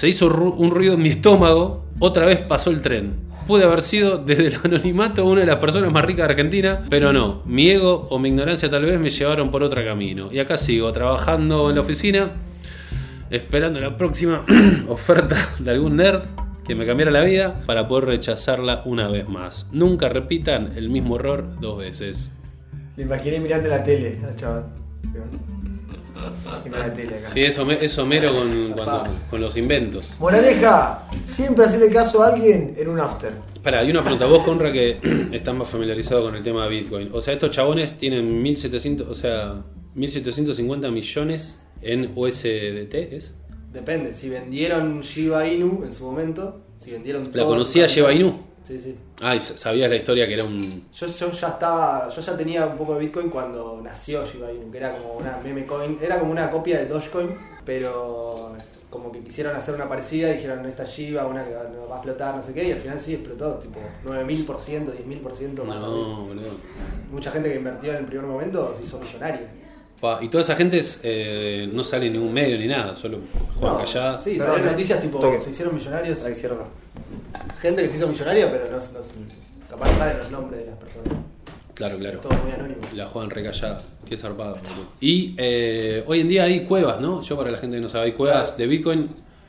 Se 0.00 0.08
hizo 0.08 0.28
un 0.28 0.70
ruido 0.70 0.94
en 0.94 1.02
mi 1.02 1.10
estómago. 1.10 1.84
Otra 1.98 2.24
vez 2.24 2.38
pasó 2.38 2.70
el 2.70 2.80
tren. 2.80 3.16
Pude 3.46 3.64
haber 3.64 3.82
sido 3.82 4.16
desde 4.16 4.46
el 4.46 4.56
anonimato 4.64 5.26
una 5.26 5.42
de 5.42 5.46
las 5.46 5.56
personas 5.56 5.92
más 5.92 6.02
ricas 6.06 6.26
de 6.26 6.32
Argentina, 6.32 6.84
pero 6.88 7.12
no. 7.12 7.42
Mi 7.44 7.68
ego 7.68 8.08
o 8.08 8.18
mi 8.18 8.30
ignorancia 8.30 8.70
tal 8.70 8.86
vez 8.86 8.98
me 8.98 9.10
llevaron 9.10 9.50
por 9.50 9.62
otro 9.62 9.84
camino. 9.84 10.32
Y 10.32 10.38
acá 10.38 10.56
sigo, 10.56 10.90
trabajando 10.90 11.68
en 11.68 11.76
la 11.76 11.82
oficina, 11.82 12.30
esperando 13.28 13.78
la 13.78 13.98
próxima 13.98 14.42
oferta 14.88 15.36
de 15.58 15.70
algún 15.70 15.96
nerd 15.96 16.22
que 16.66 16.74
me 16.74 16.86
cambiara 16.86 17.10
la 17.10 17.22
vida 17.22 17.62
para 17.66 17.86
poder 17.86 18.06
rechazarla 18.06 18.80
una 18.86 19.06
vez 19.06 19.28
más. 19.28 19.68
Nunca 19.70 20.08
repitan 20.08 20.78
el 20.78 20.88
mismo 20.88 21.16
error 21.16 21.60
dos 21.60 21.76
veces. 21.76 22.40
Me 22.96 23.02
imaginé 23.02 23.38
mirando 23.38 23.68
la 23.68 23.84
tele 23.84 24.18
al 24.26 24.34
chaval. 24.34 24.64
Sí, 27.32 27.42
eso, 27.44 27.64
me- 27.64 27.84
eso 27.84 28.06
mero 28.06 28.34
con, 28.34 28.72
cuando- 28.72 29.06
con 29.30 29.40
los 29.40 29.56
inventos. 29.56 30.16
Moraleja, 30.20 31.06
siempre 31.24 31.64
hacerle 31.64 31.90
caso 31.90 32.22
a 32.22 32.28
alguien 32.34 32.74
en 32.78 32.88
un 32.88 33.00
after. 33.00 33.32
Pará, 33.62 33.80
hay 33.80 33.90
una 33.90 34.02
pregunta. 34.02 34.26
Vos, 34.26 34.42
Conra, 34.44 34.72
que 34.72 34.98
estás 35.32 35.54
más 35.54 35.68
familiarizado 35.68 36.22
con 36.24 36.34
el 36.36 36.42
tema 36.42 36.64
de 36.64 36.70
Bitcoin. 36.70 37.10
O 37.12 37.20
sea, 37.20 37.34
estos 37.34 37.50
chabones 37.50 37.98
tienen 37.98 38.42
1700, 38.42 39.06
o 39.08 39.14
sea, 39.14 39.62
1750 39.94 40.90
millones 40.90 41.62
en 41.82 42.10
USDT, 42.14 42.94
¿es? 43.12 43.36
Depende, 43.72 44.14
si 44.14 44.28
vendieron 44.28 45.00
Shiba 45.02 45.46
Inu 45.46 45.84
en 45.84 45.92
su 45.92 46.04
momento, 46.04 46.60
si 46.78 46.90
vendieron 46.90 47.30
¿La 47.32 47.44
conocía 47.44 47.86
Shiba 47.86 48.12
Inu? 48.12 48.40
Sí, 48.64 48.78
sí. 48.78 48.96
Ah, 49.22 49.34
y 49.34 49.40
sabías 49.40 49.90
la 49.90 49.96
historia 49.96 50.26
que 50.26 50.34
era 50.34 50.44
un... 50.44 50.84
Yo, 50.92 51.06
yo 51.06 51.32
ya 51.32 51.48
estaba, 51.48 52.08
yo 52.08 52.20
ya 52.20 52.36
tenía 52.36 52.66
un 52.66 52.76
poco 52.76 52.94
de 52.94 53.00
Bitcoin 53.00 53.28
cuando 53.28 53.80
nació 53.82 54.26
Shiba 54.26 54.52
Inu, 54.52 54.70
que 54.70 54.78
era 54.78 54.92
como 54.92 55.14
una 55.14 55.38
meme 55.38 55.66
coin, 55.66 55.98
era 56.00 56.18
como 56.18 56.30
una 56.30 56.50
copia 56.50 56.78
de 56.78 56.86
Dogecoin, 56.86 57.30
pero 57.64 58.54
como 58.90 59.10
que 59.12 59.20
quisieron 59.22 59.54
hacer 59.56 59.74
una 59.74 59.88
parecida, 59.88 60.28
dijeron 60.32 60.66
esta 60.66 60.84
Shiba, 60.84 61.26
una 61.26 61.44
que 61.44 61.54
va 61.54 61.62
va 61.88 61.94
a 61.94 61.98
explotar, 61.98 62.36
no 62.36 62.42
sé 62.42 62.52
qué, 62.52 62.68
y 62.68 62.72
al 62.72 62.80
final 62.80 63.00
sí 63.00 63.14
explotó, 63.14 63.54
tipo 63.54 63.80
9000%, 64.04 64.46
10.000% 64.46 65.64
más. 65.64 65.80
No, 65.80 66.26
boludo. 66.26 66.50
Mucha 67.10 67.30
gente 67.30 67.50
que 67.50 67.56
invirtió 67.56 67.92
en 67.92 67.98
el 67.98 68.06
primer 68.06 68.26
momento 68.26 68.74
se 68.76 68.82
hizo 68.82 68.98
millonaria. 68.98 69.48
Pa, 70.00 70.18
Y 70.22 70.28
toda 70.28 70.42
esa 70.42 70.56
gente 70.56 70.78
es, 70.78 71.00
eh, 71.04 71.68
no 71.72 71.84
sale 71.84 72.06
en 72.06 72.14
ningún 72.14 72.32
medio 72.32 72.58
ni 72.58 72.66
nada, 72.66 72.94
solo 72.94 73.18
juegan 73.58 73.78
No, 73.78 73.84
callada. 73.84 74.22
Sí, 74.22 74.30
eh. 74.40 74.62
noticias 74.64 75.00
tipo, 75.02 75.18
Toque. 75.20 75.40
se 75.40 75.50
hicieron 75.50 75.74
millonarios. 75.74 76.24
Ahí 76.24 76.34
cierro. 76.34 76.66
Gente 77.60 77.82
que 77.82 77.88
se 77.88 77.96
hizo 77.98 78.06
millonaria, 78.08 78.50
pero 78.50 78.64
no, 78.70 78.78
no 78.78 78.82
capaz 79.68 79.92
saben 79.98 80.18
los 80.18 80.30
nombres 80.30 80.60
de 80.60 80.66
las 80.70 80.78
personas. 80.78 81.12
Claro, 81.74 81.98
claro. 81.98 82.20
Todo 82.20 82.32
muy 82.42 82.52
anónimo. 82.52 82.80
La 82.94 83.06
juegan 83.06 83.30
recallada. 83.30 83.82
Qué 84.08 84.16
boludo. 84.16 84.58
Y 85.00 85.34
eh, 85.38 86.02
hoy 86.06 86.20
en 86.20 86.28
día 86.28 86.44
hay 86.44 86.64
cuevas, 86.64 87.00
¿no? 87.00 87.22
Yo 87.22 87.36
para 87.36 87.50
la 87.50 87.58
gente 87.58 87.76
que 87.76 87.80
no 87.82 87.88
sabe, 87.88 88.06
hay 88.06 88.12
cuevas 88.12 88.56
de 88.56 88.66
Bitcoin. 88.66 89.08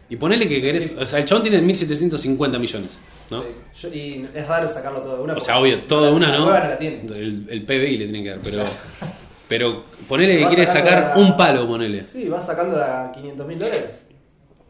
Y 0.10 0.18
ponele 0.18 0.48
que 0.48 0.62
querés... 0.62 0.96
O 1.00 1.06
sea, 1.06 1.20
el 1.20 1.26
chabón 1.26 1.44
tiene 1.44 1.62
1750 1.62 2.60
millones, 2.60 3.00
¿no? 3.30 3.42
Sí. 3.42 3.48
Yo- 3.82 3.90
y 3.94 4.28
es 4.36 4.48
raro 4.48 4.68
sacarlo 4.68 5.00
todo 5.02 5.18
de 5.18 5.24
una. 5.24 5.34
O 5.36 5.40
sea, 5.40 5.58
obvio, 5.60 5.84
todo 5.86 6.06
de 6.06 6.12
una, 6.12 6.28
la 6.32 6.38
¿no? 6.40 6.44
cueva 6.46 6.60
no 6.60 6.70
la 6.70 6.78
tiene. 6.78 7.02
El, 7.16 7.48
el 7.50 7.64
PBI 7.66 7.98
le 7.98 8.06
tiene 8.06 8.24
que 8.24 8.30
dar, 8.30 8.40
pero... 8.44 8.64
Pero 9.52 9.84
ponele 10.08 10.40
que 10.40 10.48
quiere 10.48 10.66
sacar 10.66 11.14
la- 11.16 11.22
un 11.22 11.36
palo, 11.36 11.68
ponele. 11.68 12.06
Sí, 12.06 12.30
vas 12.30 12.46
sacando 12.46 12.82
a 12.82 13.12
500 13.12 13.46
mil 13.46 13.60
dólares. 13.60 14.08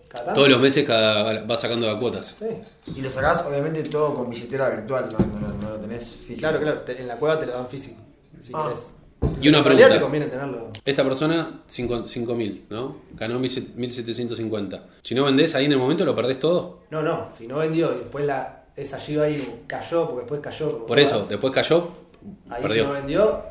Cada. 0.10 0.34
Todos 0.34 0.50
los 0.50 0.60
meses 0.60 0.86
cada, 0.88 1.46
va 1.46 1.56
sacando 1.56 1.88
a 1.88 1.98
cuotas. 2.00 2.36
Sí. 2.40 2.92
Y 2.98 3.02
lo 3.02 3.12
sacás 3.12 3.46
obviamente 3.48 3.84
todo 3.84 4.16
con 4.16 4.28
billetera 4.30 4.70
virtual, 4.72 5.08
no, 5.12 5.20
no, 5.40 5.48
no- 5.48 5.54
no 5.54 5.70
lo 5.70 5.76
tenés 5.78 6.04
físico. 6.10 6.40
Claro, 6.40 6.60
claro. 6.60 6.80
te- 6.82 7.00
en 7.00 7.08
la 7.08 7.16
cueva 7.18 7.40
te 7.40 7.46
lo 7.46 7.54
dan 7.54 7.68
físico. 7.70 7.98
Si 8.42 8.52
Ah. 8.56 8.64
querés. 8.68 8.94
Y 9.40 9.50
una 9.50 9.64
pregunta. 9.64 9.88
te 9.94 10.02
conviene 10.02 10.26
tenerlo. 10.26 10.72
Esta 10.84 11.04
persona, 11.04 11.62
5.000, 11.68 12.66
¿no? 12.72 12.98
Ganó 13.14 13.38
1.750. 13.40 14.88
Si 15.02 15.14
no 15.14 15.26
vendés 15.26 15.54
ahí 15.54 15.66
en 15.66 15.74
el 15.74 15.78
momento, 15.78 16.04
¿lo 16.06 16.16
perdés 16.16 16.40
todo? 16.40 16.80
No, 16.90 17.04
no. 17.04 17.28
Si 17.36 17.46
no 17.48 17.58
vendió 17.60 17.92
y 17.94 18.00
después 18.00 18.26
la, 18.26 18.64
esa 18.76 18.98
Shiba 18.98 19.30
Inu 19.30 19.46
cayó, 19.68 20.06
porque 20.08 20.22
después 20.22 20.42
cayó. 20.42 20.86
Por 20.88 21.00
eso, 21.00 21.28
después 21.30 21.54
cayó, 21.54 21.88
Ahí 22.50 22.62
perdió. 22.64 22.84
si 22.84 22.88
no 22.88 22.94
vendió, 22.94 23.44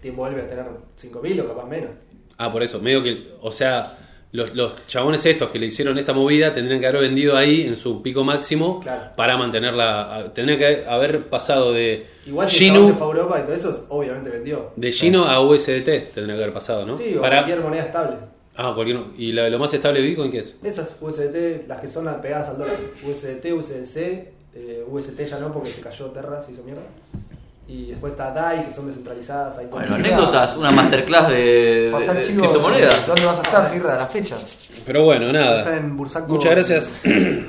te 0.00 0.10
vuelve 0.10 0.42
a 0.42 0.48
tener 0.48 0.66
5 0.96 1.20
mil 1.22 1.40
o 1.40 1.48
capaz 1.48 1.66
menos. 1.66 1.90
Ah, 2.38 2.50
por 2.50 2.62
eso, 2.62 2.80
medio 2.80 3.02
que, 3.02 3.28
o 3.42 3.52
sea, 3.52 3.98
los, 4.32 4.54
los 4.54 4.86
chabones 4.86 5.26
estos 5.26 5.50
que 5.50 5.58
le 5.58 5.66
hicieron 5.66 5.98
esta 5.98 6.12
movida 6.14 6.54
tendrían 6.54 6.80
que 6.80 6.86
haber 6.86 7.02
vendido 7.02 7.36
ahí 7.36 7.62
en 7.66 7.76
su 7.76 8.00
pico 8.02 8.22
máximo 8.24 8.80
Claro. 8.80 9.10
para 9.16 9.36
mantenerla. 9.36 10.30
Tendrían 10.34 10.58
que 10.58 10.84
haber 10.88 11.28
pasado 11.28 11.72
de 11.72 12.06
Igual 12.26 12.48
el 12.48 12.52
chabón 12.52 12.52
se 12.52 12.58
Gino, 12.84 12.88
fue 12.96 13.06
a 13.06 13.10
Europa 13.10 13.40
y 13.40 13.42
todo 13.42 13.54
eso, 13.54 13.86
obviamente 13.90 14.30
vendió. 14.30 14.72
de 14.76 14.92
Gino 14.92 15.24
a 15.24 15.40
USDT 15.40 16.12
tendría 16.14 16.36
que 16.36 16.42
haber 16.44 16.52
pasado, 16.54 16.86
¿no? 16.86 16.96
Sí, 16.96 17.14
o 17.16 17.20
para, 17.20 17.38
cualquier 17.38 17.60
moneda 17.60 17.82
estable. 17.84 18.16
Ah, 18.56 18.72
cualquier. 18.74 19.00
¿Y 19.18 19.32
la- 19.32 19.48
lo 19.50 19.58
más 19.58 19.72
estable 19.74 20.00
de 20.00 20.06
Bitcoin 20.06 20.30
qué 20.30 20.38
es? 20.40 20.60
Esas 20.62 20.96
USDT, 21.00 21.66
las 21.68 21.80
que 21.80 21.88
son 21.88 22.04
las 22.04 22.16
pegadas 22.16 22.48
al 22.50 22.58
dólar. 22.58 22.76
USDT, 23.06 23.52
USDC, 23.52 24.32
eh, 24.54 24.84
UST 24.88 25.26
ya 25.26 25.38
no 25.38 25.52
porque 25.52 25.70
se 25.70 25.80
cayó 25.80 26.06
Terra, 26.06 26.42
se 26.42 26.52
hizo 26.52 26.62
mierda. 26.62 26.82
Y 27.70 27.86
después 27.86 28.14
está 28.14 28.32
DAI, 28.32 28.66
que 28.66 28.74
son 28.74 28.88
descentralizadas. 28.88 29.58
Hay 29.58 29.66
Bueno, 29.66 29.94
anécdotas, 29.94 30.56
una 30.56 30.72
masterclass 30.72 31.28
de, 31.28 31.36
de, 31.36 31.92
Pasar 31.92 32.16
de 32.16 32.22
criptomonedas. 32.22 33.06
¿dónde 33.06 33.24
vas 33.24 33.38
a 33.38 33.42
estar, 33.42 33.70
Tierra? 33.70 33.96
Las 33.96 34.10
fechas. 34.10 34.70
Pero 34.84 35.04
bueno, 35.04 35.32
nada. 35.32 35.60
Están 35.60 35.78
en 35.78 35.96
Bursaco. 35.96 36.32
Muchas 36.32 36.50
gracias, 36.50 36.96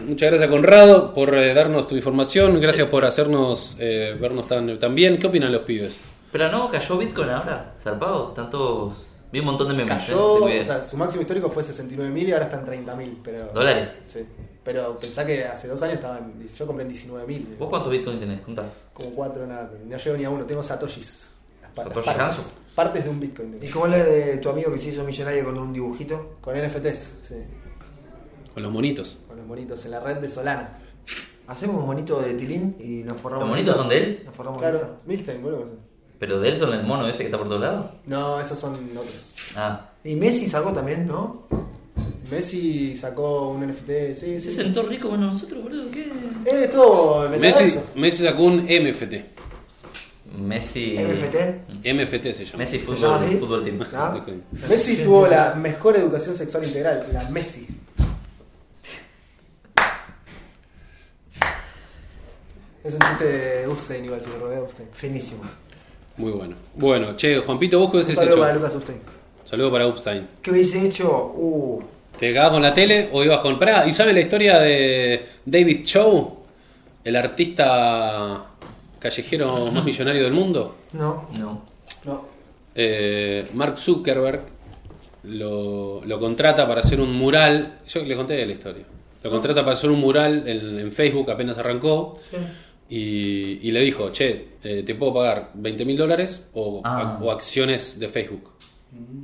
muchas 0.07 0.29
gracias 0.29 0.47
Conrado 0.47 1.11
por 1.15 1.33
eh, 1.35 1.55
darnos 1.55 1.87
tu 1.87 1.95
información, 1.95 2.61
gracias 2.61 2.87
por 2.87 3.03
hacernos 3.03 3.77
eh, 3.79 4.15
vernos 4.21 4.47
tan, 4.47 4.77
tan 4.77 4.93
bien. 4.93 5.17
¿Qué 5.17 5.25
opinan 5.25 5.51
los 5.51 5.61
pibes? 5.61 5.99
Pero 6.31 6.51
no, 6.51 6.69
cayó 6.69 6.99
Bitcoin 6.99 7.29
ahora, 7.29 7.73
zarpado. 7.81 8.29
Están 8.29 8.51
todos. 8.51 9.10
Vi 9.31 9.39
un 9.39 9.45
montón 9.45 9.67
de 9.69 9.73
memes. 9.73 9.97
Cayó, 9.97 10.47
¿eh? 10.47 10.61
O 10.61 10.63
sea, 10.63 10.85
su 10.85 10.97
máximo 10.97 11.21
histórico 11.21 11.49
fue 11.49 11.63
69.000 11.63 12.27
y 12.27 12.31
ahora 12.33 12.45
está 12.45 12.59
en 12.59 12.85
30.000. 12.85 13.17
Pero... 13.23 13.47
¿Dólares? 13.53 13.89
Sí. 14.07 14.25
Pero 14.63 14.97
pensá 14.97 15.25
que 15.25 15.45
hace 15.45 15.67
dos 15.67 15.81
años 15.81 15.95
estaban. 15.95 16.33
Yo 16.47 16.67
compré 16.67 16.85
en 16.85 16.91
19.000. 16.91 17.57
¿Vos 17.57 17.69
cuántos 17.69 17.91
Bitcoin 17.91 18.19
tenés? 18.19 18.41
Contá. 18.41 18.65
Como 18.93 19.09
cuatro, 19.11 19.47
nada. 19.47 19.71
No 19.85 19.97
llego 19.97 20.17
ni 20.17 20.25
a 20.25 20.29
uno. 20.29 20.45
Tengo 20.45 20.61
Satoshis. 20.61 21.29
¿Satoshi 21.73 22.05
partes, 22.05 22.21
Hanzo? 22.21 22.59
partes 22.75 23.03
de 23.05 23.09
un 23.09 23.19
Bitcoin. 23.19 23.57
¿Y 23.61 23.67
cómo 23.69 23.87
es 23.87 24.05
de 24.05 24.37
tu 24.37 24.49
amigo 24.49 24.71
que 24.71 24.77
se 24.77 24.89
hizo 24.89 25.03
millonario 25.03 25.45
con 25.45 25.57
un 25.57 25.73
dibujito? 25.73 26.37
Con 26.41 26.55
NFTs, 26.55 27.13
sí. 27.27 27.35
Con 28.53 28.61
los 28.61 28.71
monitos. 28.71 29.23
Con 29.27 29.37
los 29.37 29.45
monitos 29.45 29.83
en 29.85 29.91
la 29.91 30.01
red 30.01 30.17
de 30.17 30.29
Solana. 30.29 30.77
Hacemos 31.47 31.77
un 31.77 31.87
monito 31.87 32.21
de 32.21 32.33
tilín 32.35 32.75
y 32.79 33.03
nos 33.03 33.17
forramos. 33.17 33.47
¿Los 33.47 33.57
monitos 33.57 33.75
son 33.75 33.89
de 33.89 33.97
él? 33.97 34.21
Nos 34.25 34.35
forramos 34.35 34.61
Claro, 34.61 34.99
Milstein, 35.05 35.41
boludo. 35.41 35.90
¿Pero 36.21 36.39
de 36.39 36.49
él 36.49 36.55
son 36.57 36.71
el 36.71 36.83
mono 36.83 37.07
ese 37.07 37.17
que 37.17 37.23
está 37.25 37.39
por 37.39 37.47
todos 37.47 37.61
lados? 37.61 37.85
No, 38.05 38.39
esos 38.39 38.59
son 38.59 38.75
otros. 38.95 39.33
Ah. 39.55 39.89
Y 40.03 40.13
Messi 40.15 40.45
sacó 40.47 40.71
también, 40.71 41.07
¿no? 41.07 41.47
Messi 42.29 42.95
sacó 42.95 43.49
un 43.49 43.65
NFT, 43.67 43.89
sí, 44.13 44.39
Se 44.39 44.39
sí. 44.39 44.51
sentó 44.53 44.83
rico 44.83 45.09
bueno 45.09 45.31
nosotros, 45.31 45.63
boludo. 45.63 45.89
¿Qué? 45.89 46.01
Eh, 46.45 46.65
estuvo 46.65 47.25
en 47.25 47.41
Messi. 47.41 47.73
Messi 47.95 48.23
sacó 48.23 48.43
un 48.43 48.57
MFT. 48.65 49.15
Messi. 50.37 50.95
MFT. 50.99 51.91
MFT 51.91 52.33
se 52.35 52.45
llama. 52.45 52.57
Messi 52.59 52.77
¿Se 52.77 52.83
Fútbol, 52.85 52.99
llama 53.01 53.15
así? 53.25 53.35
fútbol 53.37 53.63
Team. 53.63 53.79
¿Ah? 53.91 54.25
Messi 54.69 54.97
tuvo 54.97 55.25
la 55.25 55.55
mejor 55.55 55.95
educación 55.95 56.35
sexual 56.35 56.63
integral, 56.65 57.07
la 57.11 57.27
Messi. 57.31 57.67
Es 62.83 62.93
un 62.93 62.99
chiste 62.99 63.25
de 63.25 63.67
Upstein 63.67 64.05
igual, 64.05 64.21
si 64.21 64.29
lo 64.29 64.37
rodea 64.37 64.61
Upstein. 64.61 64.89
Finísimo. 64.93 65.41
Muy 66.17 66.31
bueno. 66.31 66.55
Bueno, 66.75 67.15
che, 67.15 67.37
Juanpito, 67.39 67.79
¿vos 67.79 67.91
qué 67.91 67.97
hubieses 67.97 68.15
saludo 68.15 68.33
hecho? 68.35 68.41
para 68.41 68.53
Lucas 68.55 68.75
Upstein. 68.75 68.99
Saludo 69.45 69.71
para 69.71 69.87
Upstein. 69.87 70.27
¿Qué 70.41 70.51
hubiese 70.51 70.85
hecho? 70.87 71.31
Uh, 71.35 71.81
¿Te 72.19 72.29
cagabas 72.33 72.53
con 72.53 72.61
la 72.61 72.73
tele 72.73 73.09
o 73.11 73.23
ibas 73.23 73.39
con. 73.41 73.57
Pará, 73.57 73.85
¿y 73.87 73.93
sabes 73.93 74.13
la 74.13 74.21
historia 74.21 74.59
de 74.59 75.25
David 75.45 75.83
Chow? 75.85 76.37
El 77.03 77.15
artista 77.15 78.45
callejero 78.99 79.71
más 79.71 79.83
millonario 79.83 80.23
del 80.23 80.33
mundo. 80.33 80.77
no. 80.93 81.29
No. 81.33 81.61
No. 82.05 82.25
Eh, 82.73 83.47
Mark 83.53 83.77
Zuckerberg 83.77 84.41
lo, 85.23 86.01
lo 86.05 86.19
contrata 86.19 86.67
para 86.67 86.81
hacer 86.81 86.99
un 87.01 87.13
mural. 87.13 87.79
Yo 87.87 88.01
le 88.03 88.15
conté 88.15 88.45
la 88.45 88.51
historia. 88.51 88.83
Lo 89.23 89.29
contrata 89.29 89.61
para 89.61 89.73
hacer 89.73 89.89
un 89.91 89.99
mural 89.99 90.47
en, 90.47 90.79
en 90.79 90.91
Facebook, 90.91 91.29
apenas 91.29 91.57
arrancó. 91.57 92.17
Y, 92.93 93.59
y 93.67 93.71
le 93.71 93.79
dijo, 93.79 94.11
che, 94.11 94.49
eh, 94.63 94.83
te 94.85 94.95
puedo 94.95 95.13
pagar 95.13 95.51
20 95.53 95.85
mil 95.85 95.95
dólares 95.95 96.49
o, 96.53 96.81
Ah. 96.83 97.17
o 97.23 97.31
acciones 97.31 97.97
de 97.99 98.09
Facebook. 98.09 98.51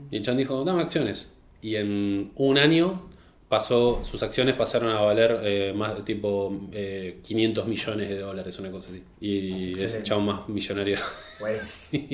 Y 0.10 0.16
el 0.18 0.24
chan 0.24 0.38
dijo, 0.38 0.64
dame 0.64 0.82
acciones. 0.82 1.34
Y 1.62 1.76
en 1.76 2.32
un 2.36 2.58
año 2.58 3.10
pasó, 3.50 4.02
sus 4.06 4.24
acciones 4.24 4.56
pasaron 4.56 4.92
a 4.96 5.02
valer 5.02 5.40
eh, 5.44 5.74
más 5.76 6.04
tipo 6.06 6.70
eh, 6.72 7.20
500 7.24 7.68
millones 7.68 8.08
de 8.10 8.20
dólares, 8.20 8.58
una 8.60 8.72
cosa 8.72 8.90
así. 8.92 9.04
Y 9.20 9.74
es 9.74 9.96
el 9.96 10.04
chabón 10.04 10.26
más 10.28 10.48
millonario. 10.48 10.98
Buenísimo. 11.42 12.08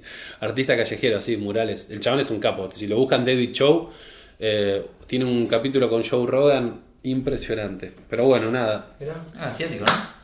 Artista 0.40 0.74
callejero, 0.76 1.18
así, 1.18 1.36
murales. 1.36 1.90
El 1.90 2.00
chabón 2.00 2.20
es 2.20 2.30
un 2.30 2.40
capo. 2.40 2.70
Si 2.72 2.86
lo 2.86 2.96
buscan 2.96 3.26
David 3.26 3.52
Chow, 3.52 3.90
eh, 4.38 4.86
tiene 5.06 5.26
un 5.26 5.46
capítulo 5.46 5.90
con 5.90 6.02
Joe 6.02 6.26
Rogan 6.26 6.80
impresionante. 7.02 7.92
Pero 8.08 8.24
bueno, 8.24 8.50
nada. 8.50 8.96
Mirá. 8.98 9.14
Ah, 9.36 9.48
asiático, 9.48 9.84
¿no? 9.84 10.23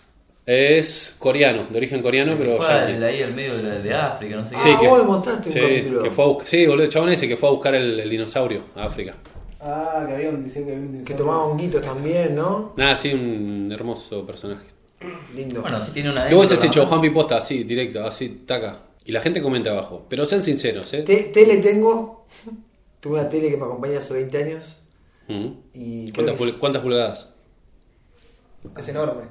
Es 0.52 1.14
coreano, 1.18 1.66
de 1.70 1.76
origen 1.78 2.02
coreano, 2.02 2.34
pero 2.36 2.56
fue 2.56 2.66
al- 2.66 3.04
ahí 3.04 3.22
al 3.22 3.34
medio 3.34 3.56
de, 3.56 3.62
la- 3.62 3.78
de 3.78 3.94
África, 3.94 4.34
no 4.36 4.44
sé 4.44 4.54
Ah, 4.56 4.60
qué. 4.64 4.70
Sí, 4.72 4.76
que- 4.80 4.88
vos 4.88 4.98
me 4.98 5.04
mostraste 5.04 5.48
un 5.48 5.54
Sí, 5.54 5.60
capítulo. 5.60 6.02
que 6.02 6.10
fue 6.10 6.24
a 6.24 6.26
bus- 6.28 6.44
sí, 6.44 6.66
boludo, 6.66 6.84
el 6.84 6.90
chabón 6.90 7.08
ese 7.10 7.28
que 7.28 7.36
fue 7.36 7.48
a 7.48 7.52
buscar 7.52 7.74
el, 7.76 8.00
el 8.00 8.10
dinosaurio 8.10 8.62
a 8.74 8.84
África. 8.86 9.14
Ah, 9.60 10.04
que 10.08 10.14
había 10.14 10.30
un 10.30 10.42
dicen 10.42 10.64
que 10.66 10.72
había 10.72 10.82
un 10.82 10.88
Que 10.88 10.92
dinosaurio. 10.98 11.24
tomaba 11.24 11.44
honguitos 11.44 11.82
también, 11.82 12.34
¿no? 12.34 12.72
Nada, 12.76 12.96
sí, 12.96 13.12
un 13.14 13.70
hermoso 13.70 14.26
personaje. 14.26 14.66
Lindo. 15.34 15.62
Bueno, 15.62 15.80
si 15.84 15.92
tiene 15.92 16.10
una 16.10 16.26
¿Qué 16.26 16.34
vos 16.34 16.50
has 16.50 16.64
hecho, 16.64 16.80
¿no? 16.82 16.86
Juanpi 16.88 17.10
Posta? 17.10 17.36
Así, 17.36 17.62
directo, 17.64 18.04
así, 18.04 18.42
taca. 18.44 18.78
Y 19.04 19.12
la 19.12 19.20
gente 19.20 19.40
comenta 19.40 19.70
abajo. 19.70 20.04
Pero 20.08 20.26
sean 20.26 20.42
sinceros, 20.42 20.92
¿eh? 20.94 21.02
Te- 21.02 21.30
tele 21.32 21.58
tengo. 21.58 22.26
Tengo 22.98 23.16
una 23.16 23.28
tele 23.28 23.50
que 23.50 23.56
me 23.56 23.64
acompaña 23.66 23.98
hace 23.98 24.14
20 24.14 24.36
años. 24.42 24.78
Mm. 25.28 25.46
Y 25.74 26.10
¿Cuántas, 26.12 26.36
que 26.36 26.42
pul- 26.44 26.48
es- 26.48 26.54
cuántas 26.54 26.82
pulgadas? 26.82 27.34
Es 28.76 28.88
enorme. 28.88 29.22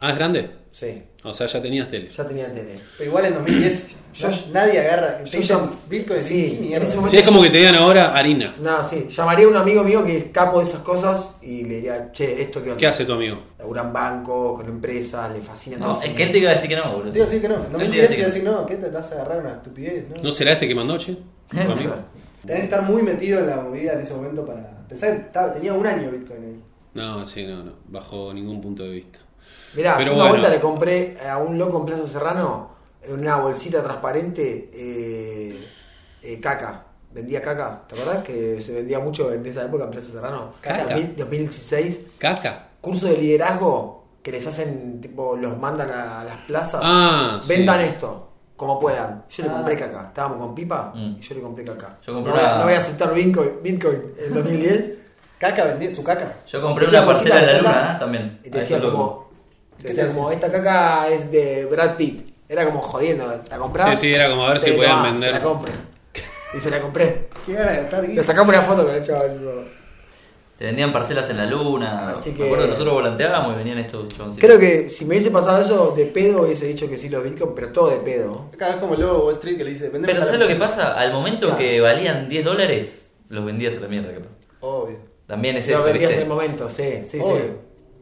Ah, 0.00 0.10
¿es 0.10 0.16
grande? 0.16 0.50
Sí, 0.72 1.02
O 1.24 1.32
sea, 1.32 1.46
ya 1.46 1.62
tenías 1.62 1.88
tele. 1.88 2.10
ya 2.10 2.26
tenía 2.28 2.52
tele. 2.52 2.80
Pero 2.98 3.08
igual 3.10 3.24
en 3.26 3.34
2010 3.34 3.88
Yo- 4.16 4.28
nadie 4.52 4.80
agarra. 4.80 5.22
yo 5.24 5.70
Bitcoin, 5.90 6.20
sí, 6.20 6.50
¿qué 6.50 6.56
en 6.56 6.62
mierda? 6.68 6.86
ese 6.86 6.96
momento- 6.96 7.10
Sí, 7.10 7.16
es 7.18 7.22
como 7.28 7.42
que 7.42 7.50
te 7.50 7.58
digan 7.58 7.74
ahora 7.74 8.14
harina. 8.14 8.54
No, 8.58 8.82
sí. 8.82 9.08
Llamaría 9.10 9.44
a 9.46 9.48
un 9.50 9.56
amigo 9.56 9.82
mío 9.84 10.04
que 10.04 10.16
es 10.16 10.24
capo 10.26 10.60
de 10.60 10.66
esas 10.66 10.80
cosas 10.80 11.36
y 11.42 11.64
le 11.64 11.76
diría, 11.76 12.10
che, 12.12 12.40
¿esto 12.40 12.60
qué 12.62 12.70
onda? 12.70 12.78
¿Qué 12.80 12.86
hace 12.86 13.04
tu 13.04 13.12
amigo? 13.12 13.38
Labura 13.58 13.82
en 13.82 13.92
banco, 13.92 14.54
con 14.54 14.66
empresas, 14.68 15.30
le 15.32 15.40
fascina 15.42 15.76
todo 15.78 15.88
No, 15.88 15.98
eso. 15.98 16.06
es 16.08 16.14
que 16.16 16.22
él 16.22 16.32
te 16.32 16.38
iba 16.38 16.48
a 16.50 16.54
decir 16.54 16.68
que 16.70 16.76
no, 16.76 16.92
boludo. 16.92 17.12
Te 17.12 17.18
iba 17.18 17.26
a 17.26 17.30
decir 17.30 17.42
que 17.42 17.48
no. 17.48 17.54
En 17.56 17.60
Él 17.64 17.70
te 17.70 17.76
iba 17.76 17.76
a 17.76 17.82
2010 17.84 18.08
te 18.08 18.08
decir 18.08 18.18
iba 18.18 18.26
a 18.26 18.30
decir 18.30 18.44
no. 18.44 18.66
¿Qué 18.66 18.76
te 18.76 18.90
vas 18.90 19.12
a 19.12 19.14
agarrar 19.16 19.40
una 19.40 19.52
estupidez? 19.52 20.08
No. 20.08 20.22
¿No 20.22 20.30
será 20.30 20.52
este 20.52 20.68
que 20.68 20.74
mandó, 20.74 20.96
che? 20.98 21.16
¿Tu 21.50 21.58
amigo? 21.72 21.94
Tenés 22.46 22.60
que 22.60 22.64
estar 22.64 22.82
muy 22.82 23.02
metido 23.02 23.40
en 23.40 23.48
la 23.48 23.56
movida 23.56 23.92
en 23.94 24.00
ese 24.00 24.14
momento 24.14 24.46
para. 24.46 24.86
Pensar 24.88 25.10
que 25.14 25.16
estaba- 25.22 25.52
tenía 25.52 25.72
un 25.74 25.86
año 25.86 26.10
Bitcoin 26.10 26.42
ahí. 26.42 26.60
No, 26.94 27.26
sí, 27.26 27.44
no, 27.44 27.62
no. 27.64 27.72
Bajo 27.88 28.32
ningún 28.32 28.60
punto 28.62 28.84
de 28.84 28.90
vista. 28.90 29.18
Mirá, 29.76 29.94
Pero 29.98 30.08
yo 30.08 30.14
una 30.14 30.22
bueno. 30.24 30.38
vuelta 30.38 30.48
le 30.56 30.60
compré 30.60 31.18
a 31.28 31.38
un 31.38 31.58
loco 31.58 31.78
en 31.80 31.86
Plaza 31.86 32.06
Serrano 32.06 32.70
en 33.02 33.20
una 33.20 33.36
bolsita 33.36 33.82
transparente 33.82 34.70
eh, 34.72 35.68
eh, 36.22 36.40
caca. 36.40 36.84
Vendía 37.12 37.40
caca. 37.40 37.82
¿Te 37.88 37.94
acordás 38.00 38.24
que 38.24 38.60
se 38.60 38.74
vendía 38.74 38.98
mucho 38.98 39.32
en 39.32 39.44
esa 39.46 39.64
época 39.64 39.84
en 39.84 39.90
Plaza 39.90 40.10
Serrano? 40.12 40.54
Caca. 40.60 40.84
2000, 40.84 41.16
2016. 41.16 42.06
¿Caca? 42.18 42.68
Curso 42.80 43.06
de 43.06 43.16
liderazgo 43.18 44.04
que 44.22 44.32
les 44.32 44.46
hacen, 44.46 45.00
tipo, 45.00 45.36
los 45.36 45.56
mandan 45.58 45.90
a 45.90 46.24
las 46.24 46.36
plazas. 46.46 46.80
Ah, 46.82 47.38
sí. 47.40 47.48
Vendan 47.48 47.80
esto, 47.80 48.28
como 48.56 48.80
puedan. 48.80 49.24
Yo 49.30 49.44
le 49.44 49.50
Ah. 49.50 49.52
compré 49.52 49.76
caca. 49.76 50.06
Estábamos 50.08 50.38
con 50.38 50.54
pipa 50.54 50.92
Mm. 50.94 51.16
y 51.18 51.20
yo 51.20 51.34
le 51.36 51.40
compré 51.42 51.64
caca. 51.64 51.98
Yo 52.04 52.12
compré 52.12 52.32
no, 52.32 52.36
voy 52.38 52.44
a, 52.44 52.48
una- 52.50 52.58
no 52.58 52.64
voy 52.64 52.74
a 52.74 52.78
aceptar 52.78 53.14
Bitcoin, 53.14 53.50
Bitcoin 53.62 54.02
en 54.18 54.34
2010. 54.34 54.84
Caca 55.38 55.64
vendía 55.64 55.94
su 55.94 56.02
caca. 56.02 56.32
Yo 56.46 56.62
compré 56.62 56.86
Vendía 56.86 57.02
una 57.02 57.12
parcela 57.12 57.36
de 57.36 57.46
la 57.46 57.58
luna 57.58 57.92
¿eh? 57.94 57.96
también. 58.00 58.40
Y 58.42 58.48
te 58.50 58.58
decía 58.60 58.80
como, 58.80 59.25
te 59.78 59.82
¿Qué 59.82 59.88
decía 59.88 60.06
te 60.08 60.14
como, 60.14 60.30
esta 60.30 60.50
caca 60.50 61.08
es 61.08 61.30
de 61.30 61.66
Brad 61.66 61.96
Pitt. 61.96 62.34
Era 62.48 62.64
como 62.64 62.80
jodiendo, 62.80 63.26
la 63.50 63.58
comprás. 63.58 63.90
Sí, 63.98 64.06
sí, 64.08 64.14
era 64.14 64.30
como 64.30 64.44
a 64.46 64.50
ver 64.50 64.60
si 64.60 64.70
podían 64.72 65.02
vender. 65.02 65.32
La 65.34 65.42
compro. 65.42 65.72
Y 66.56 66.60
se 66.60 66.70
la 66.70 66.80
compré. 66.80 67.28
Qué 67.44 67.52
de 67.54 68.14
Le 68.14 68.22
sacamos 68.22 68.48
una 68.54 68.62
foto 68.62 68.86
con 68.86 68.94
el 68.94 69.02
chaval. 69.02 69.38
Te 70.56 70.64
vendían 70.64 70.90
parcelas 70.90 71.28
en 71.28 71.36
la 71.36 71.44
luna. 71.44 72.10
Así 72.10 72.30
Me 72.30 72.36
que- 72.36 72.44
acuerdo 72.44 72.64
que 72.64 72.70
nosotros 72.70 72.94
volanteábamos 72.94 73.52
y 73.54 73.58
venían 73.58 73.78
estos 73.78 74.08
chaboncitos. 74.08 74.38
Creo 74.48 74.58
que 74.58 74.88
si 74.88 75.04
me 75.04 75.10
hubiese 75.16 75.30
pasado 75.30 75.60
eso, 75.62 75.92
de 75.94 76.06
pedo 76.06 76.42
hubiese 76.44 76.66
dicho 76.66 76.88
que 76.88 76.96
sí 76.96 77.10
los 77.10 77.22
Bitcoin, 77.22 77.50
pero 77.54 77.72
todo 77.72 77.90
de 77.90 77.96
pedo. 77.96 78.48
Cada 78.56 78.70
vez 78.72 78.80
como 78.80 78.94
el 78.94 79.00
lobo 79.00 79.26
Wall 79.26 79.34
Street 79.34 79.58
que 79.58 79.64
le 79.64 79.70
dice, 79.70 79.90
Pero 79.90 80.24
¿sabes 80.24 80.40
lo 80.40 80.46
que 80.46 80.56
camiseta". 80.56 80.82
pasa? 80.84 80.98
Al 80.98 81.12
momento 81.12 81.46
Claro. 81.48 81.58
que 81.58 81.80
valían 81.82 82.28
10 82.30 82.44
dólares, 82.44 83.10
los 83.28 83.44
vendías 83.44 83.76
a 83.76 83.80
la 83.80 83.88
mierda, 83.88 84.14
capaz. 84.14 84.30
Obvio. 84.60 84.96
También 85.26 85.56
es 85.56 85.68
Lo 85.68 85.74
eso, 85.74 85.84
vendías 85.84 86.10
¿viste? 86.10 86.14
en 86.14 86.22
el 86.22 86.28
momento, 86.28 86.68
sí, 86.70 87.00
sí, 87.06 87.18
sí. 87.20 87.42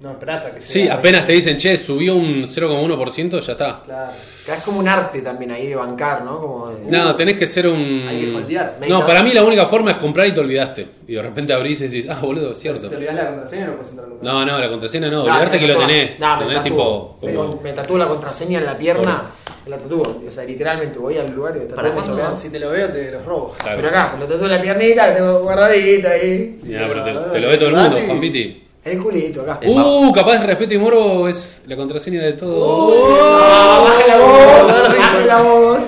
No, 0.04 0.10
esperás 0.10 0.44
a 0.44 0.48
que 0.50 0.60
llegue 0.60 0.66
Sí, 0.66 0.86
apenas 0.86 1.22
te 1.26 1.32
20. 1.32 1.32
dicen, 1.32 1.56
che, 1.56 1.78
subió 1.82 2.14
un 2.14 2.44
0,1%, 2.44 3.40
ya 3.40 3.52
está. 3.52 3.80
Claro. 3.82 4.12
Acá 4.44 4.56
Es 4.56 4.62
como 4.62 4.78
un 4.80 4.86
arte 4.86 5.22
también 5.22 5.50
ahí 5.52 5.66
de 5.68 5.74
bancar, 5.76 6.22
¿no? 6.22 6.38
Como 6.42 6.68
de- 6.70 6.90
No, 6.90 7.16
tenés 7.16 7.38
que 7.38 7.46
ser 7.46 7.66
un. 7.68 8.04
Hay 8.06 8.20
que. 8.20 8.86
No, 8.88 9.06
para 9.06 9.22
mí 9.22 9.32
la 9.32 9.42
única 9.42 9.66
forma 9.66 9.92
es 9.92 9.96
comprar 9.96 10.26
y 10.26 10.32
te 10.32 10.40
olvidaste. 10.40 10.86
Y 11.08 11.14
de 11.14 11.22
repente 11.22 11.54
abrís 11.54 11.80
y 11.80 11.84
decís, 11.88 12.06
ah, 12.10 12.18
boludo, 12.20 12.52
es 12.52 12.58
Si 12.58 12.62
cierto. 12.64 12.90
te 12.90 12.96
olvidás 12.96 13.14
la 13.14 13.26
contraseña 13.28 13.66
no 13.68 13.72
puedes 13.76 13.88
entrar 13.90 14.08
nunca. 14.08 14.22
No, 14.24 14.44
no, 14.44 14.58
la 14.58 14.68
contraseña 14.68 15.06
no, 15.08 15.16
No, 15.16 15.22
olvidarte 15.22 15.58
que 15.58 15.66
lo 15.68 15.78
tenés. 15.78 16.20
No, 16.20 16.36
me 16.36 16.42
tenés 16.44 16.62
tatúo. 16.62 17.16
tipo. 17.20 17.26
Me, 17.26 17.34
como- 17.34 17.54
con- 17.54 17.62
me 17.62 17.72
tatúo 17.72 17.98
la 17.98 18.06
contraseña 18.08 18.58
en 18.58 18.66
la 18.66 18.76
pierna, 18.76 19.22
me 19.64 19.70
la 19.70 19.78
tatúo. 19.78 20.20
O 20.28 20.32
sea, 20.32 20.44
literalmente 20.44 20.98
voy 20.98 21.16
al 21.16 21.34
lugar 21.34 21.56
y 21.56 21.60
me 21.60 21.64
tatúo. 21.64 22.36
Si 22.38 22.50
te 22.50 22.58
lo 22.58 22.70
veo, 22.70 22.90
te 22.90 23.10
los 23.10 23.24
robo. 23.24 23.54
Claro. 23.58 23.76
Pero 23.76 23.88
acá, 23.88 24.10
me 24.12 24.20
lo 24.20 24.26
tatúo 24.26 24.44
en 24.44 24.52
la 24.52 24.60
piernita, 24.60 25.08
lo 25.08 25.14
tengo 25.14 25.38
guardadito 25.40 26.08
ahí. 26.08 26.58
Ya, 26.64 26.86
pero 26.86 27.02
te, 27.02 27.30
te 27.30 27.40
lo 27.40 27.48
ve 27.48 27.56
todo 27.56 27.68
el 27.70 27.74
Ah, 27.76 27.82
mundo. 27.84 27.98
Juan 28.06 28.20
Piti. 28.20 28.60
El 28.84 28.98
culito 29.02 29.42
acá. 29.42 29.58
El 29.62 29.70
Uh, 29.70 30.12
capaz 30.12 30.38
de 30.40 30.46
respeto 30.46 30.74
y 30.74 30.78
morbo 30.78 31.26
es 31.28 31.62
la 31.66 31.76
contraseña 31.76 32.20
de 32.22 32.34
todo. 32.34 32.54
¡Oh! 32.56 33.84
¡Baja 33.84 34.06
la 34.06 34.18
voz! 34.18 34.66
¡Baja 34.98 35.26
la 35.26 35.42
voz! 35.42 35.84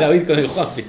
la 0.00 0.08
Bitcoin 0.08 0.42
de 0.42 0.48
Juanpi. 0.48 0.82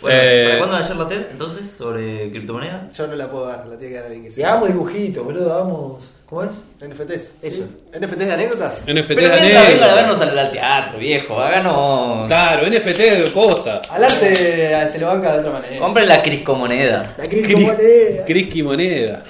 Bueno, 0.00 0.16
Eh, 0.18 0.44
¿para 0.46 0.58
cuándo 0.58 0.78
la 0.78 0.88
charla 0.88 1.08
TED 1.08 1.22
entonces 1.32 1.70
sobre 1.76 2.30
criptomonedas? 2.30 2.96
Yo 2.96 3.06
no 3.06 3.14
la 3.16 3.30
puedo 3.30 3.46
dar, 3.48 3.66
la 3.66 3.76
tiene 3.76 3.92
que 3.92 3.96
dar 3.98 4.06
alguien 4.06 4.24
que 4.24 4.30
sea. 4.30 4.48
hagamos 4.52 4.68
dibujitos, 4.68 5.24
boludo, 5.24 5.52
hagamos. 5.52 6.04
¿Cómo 6.26 6.44
es? 6.44 6.50
NFTs. 6.80 7.30
Eso. 7.42 7.64
¿NFTs 7.92 8.18
de 8.18 8.32
anécdotas? 8.32 8.82
NFT 8.86 9.08
Pero 9.08 9.20
de 9.22 9.28
vengan, 9.40 9.66
vengan 9.66 9.90
a 9.90 9.94
vernos 9.94 10.20
al, 10.20 10.38
al 10.38 10.50
teatro, 10.52 10.98
viejo. 10.98 11.40
Háganos. 11.40 12.28
Claro, 12.28 12.66
NFT 12.70 12.98
de 12.98 13.30
posta. 13.34 13.82
Al 13.90 14.04
arte 14.04 14.88
se 14.90 14.98
lo 15.00 15.08
banca 15.08 15.32
de 15.32 15.40
otra 15.40 15.50
manera. 15.50 15.78
Compren 15.78 16.08
la 16.08 16.22
criscomoneda. 16.22 17.14
La 17.18 17.24
criptomoneda. 17.24 18.24
Criski 18.26 18.62
moneda. 18.62 19.24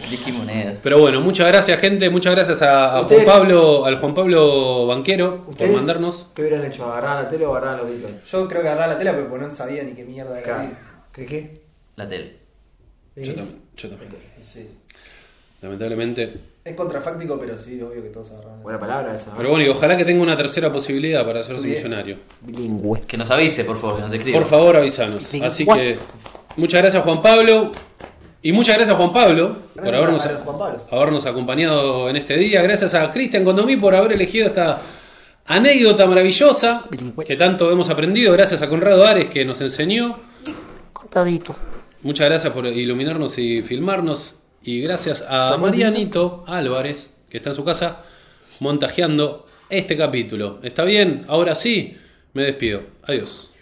La 0.00 0.06
crisquimoneda. 0.06 0.74
Pero 0.82 0.98
bueno, 0.98 1.20
muchas 1.20 1.48
gracias 1.48 1.78
gente, 1.80 2.10
muchas 2.10 2.34
gracias 2.34 2.62
a, 2.62 2.98
a 2.98 3.02
Juan 3.02 3.24
Pablo, 3.24 3.84
al 3.84 3.98
Juan 3.98 4.14
Pablo 4.14 4.86
Banquero 4.86 5.38
por 5.44 5.50
¿Ustedes 5.50 5.74
mandarnos. 5.74 6.26
qué 6.34 6.42
hubieran 6.42 6.64
hecho? 6.64 6.90
¿Agarrar 6.90 7.24
la 7.24 7.28
tele 7.28 7.46
o 7.46 7.56
agarrar 7.56 7.82
los 7.82 7.90
Bitcoin? 7.90 8.20
Yo 8.30 8.48
creo 8.48 8.62
que 8.62 8.68
agarraba 8.68 8.92
la 8.94 8.98
tela 8.98 9.12
pero 9.12 9.38
no 9.38 9.54
sabía 9.54 9.82
ni 9.82 9.92
qué 9.92 10.04
mierda 10.04 10.38
era. 10.38 10.70
¿Qué 11.12 11.26
qué? 11.26 11.60
La 11.96 12.08
tele. 12.08 12.36
Yo 13.16 13.34
también, 13.34 13.62
yo 13.76 13.88
también. 13.88 14.10
Sí. 14.44 14.68
Lamentablemente. 15.60 16.40
Es 16.64 16.76
contrafáctico, 16.76 17.38
pero 17.40 17.58
sí, 17.58 17.80
obvio 17.82 18.02
que 18.02 18.10
todos 18.10 18.30
agarran. 18.32 18.62
Buena 18.62 18.78
palabra 18.78 19.14
esa. 19.14 19.30
¿no? 19.30 19.36
Pero 19.38 19.50
bueno, 19.50 19.64
y 19.64 19.68
ojalá 19.68 19.96
que 19.96 20.04
tenga 20.04 20.22
una 20.22 20.36
tercera 20.36 20.72
posibilidad 20.72 21.24
para 21.26 21.40
hacerse 21.40 21.66
millonario. 21.66 22.18
Bilingüe. 22.42 23.00
Que 23.02 23.16
nos 23.16 23.30
avise, 23.30 23.64
por 23.64 23.78
favor, 23.78 23.96
que 23.96 24.02
nos 24.02 24.12
escriba. 24.12 24.38
Por 24.38 24.48
favor, 24.48 24.76
avísanos. 24.76 25.34
Así 25.42 25.66
que 25.66 25.98
muchas 26.56 26.82
gracias 26.82 27.02
Juan 27.02 27.22
Pablo. 27.22 27.72
Y 28.40 28.52
muchas 28.52 28.76
gracias 28.76 28.96
Juan 28.96 29.12
Pablo 29.12 29.56
por 29.74 29.94
habernos, 29.94 30.24
a 30.24 30.36
Juan 30.36 30.76
habernos 30.90 31.26
acompañado 31.26 32.08
en 32.08 32.16
este 32.16 32.36
día. 32.36 32.62
Gracias 32.62 32.94
a 32.94 33.10
Cristian 33.10 33.44
Condomí 33.44 33.76
por 33.76 33.94
haber 33.94 34.12
elegido 34.12 34.46
esta 34.46 34.80
anécdota 35.44 36.06
maravillosa 36.06 36.84
que 37.26 37.36
tanto 37.36 37.70
hemos 37.72 37.90
aprendido. 37.90 38.32
Gracias 38.32 38.62
a 38.62 38.68
Conrado 38.68 39.04
Ares 39.04 39.26
que 39.26 39.44
nos 39.44 39.60
enseñó. 39.60 40.18
Contadito. 40.92 41.56
Muchas 42.02 42.28
gracias 42.28 42.52
por 42.52 42.66
iluminarnos 42.66 43.38
y 43.38 43.62
filmarnos. 43.62 44.42
Y 44.62 44.82
gracias 44.82 45.22
a 45.22 45.50
¿Samuel 45.50 45.72
Marianito 45.72 46.44
Álvarez, 46.46 47.20
que 47.28 47.38
está 47.38 47.50
en 47.50 47.56
su 47.56 47.64
casa 47.64 48.02
montajeando 48.60 49.46
este 49.68 49.96
capítulo. 49.96 50.60
¿Está 50.62 50.84
bien? 50.84 51.24
Ahora 51.26 51.54
sí, 51.54 51.96
me 52.34 52.44
despido. 52.44 52.82
Adiós. 53.02 53.52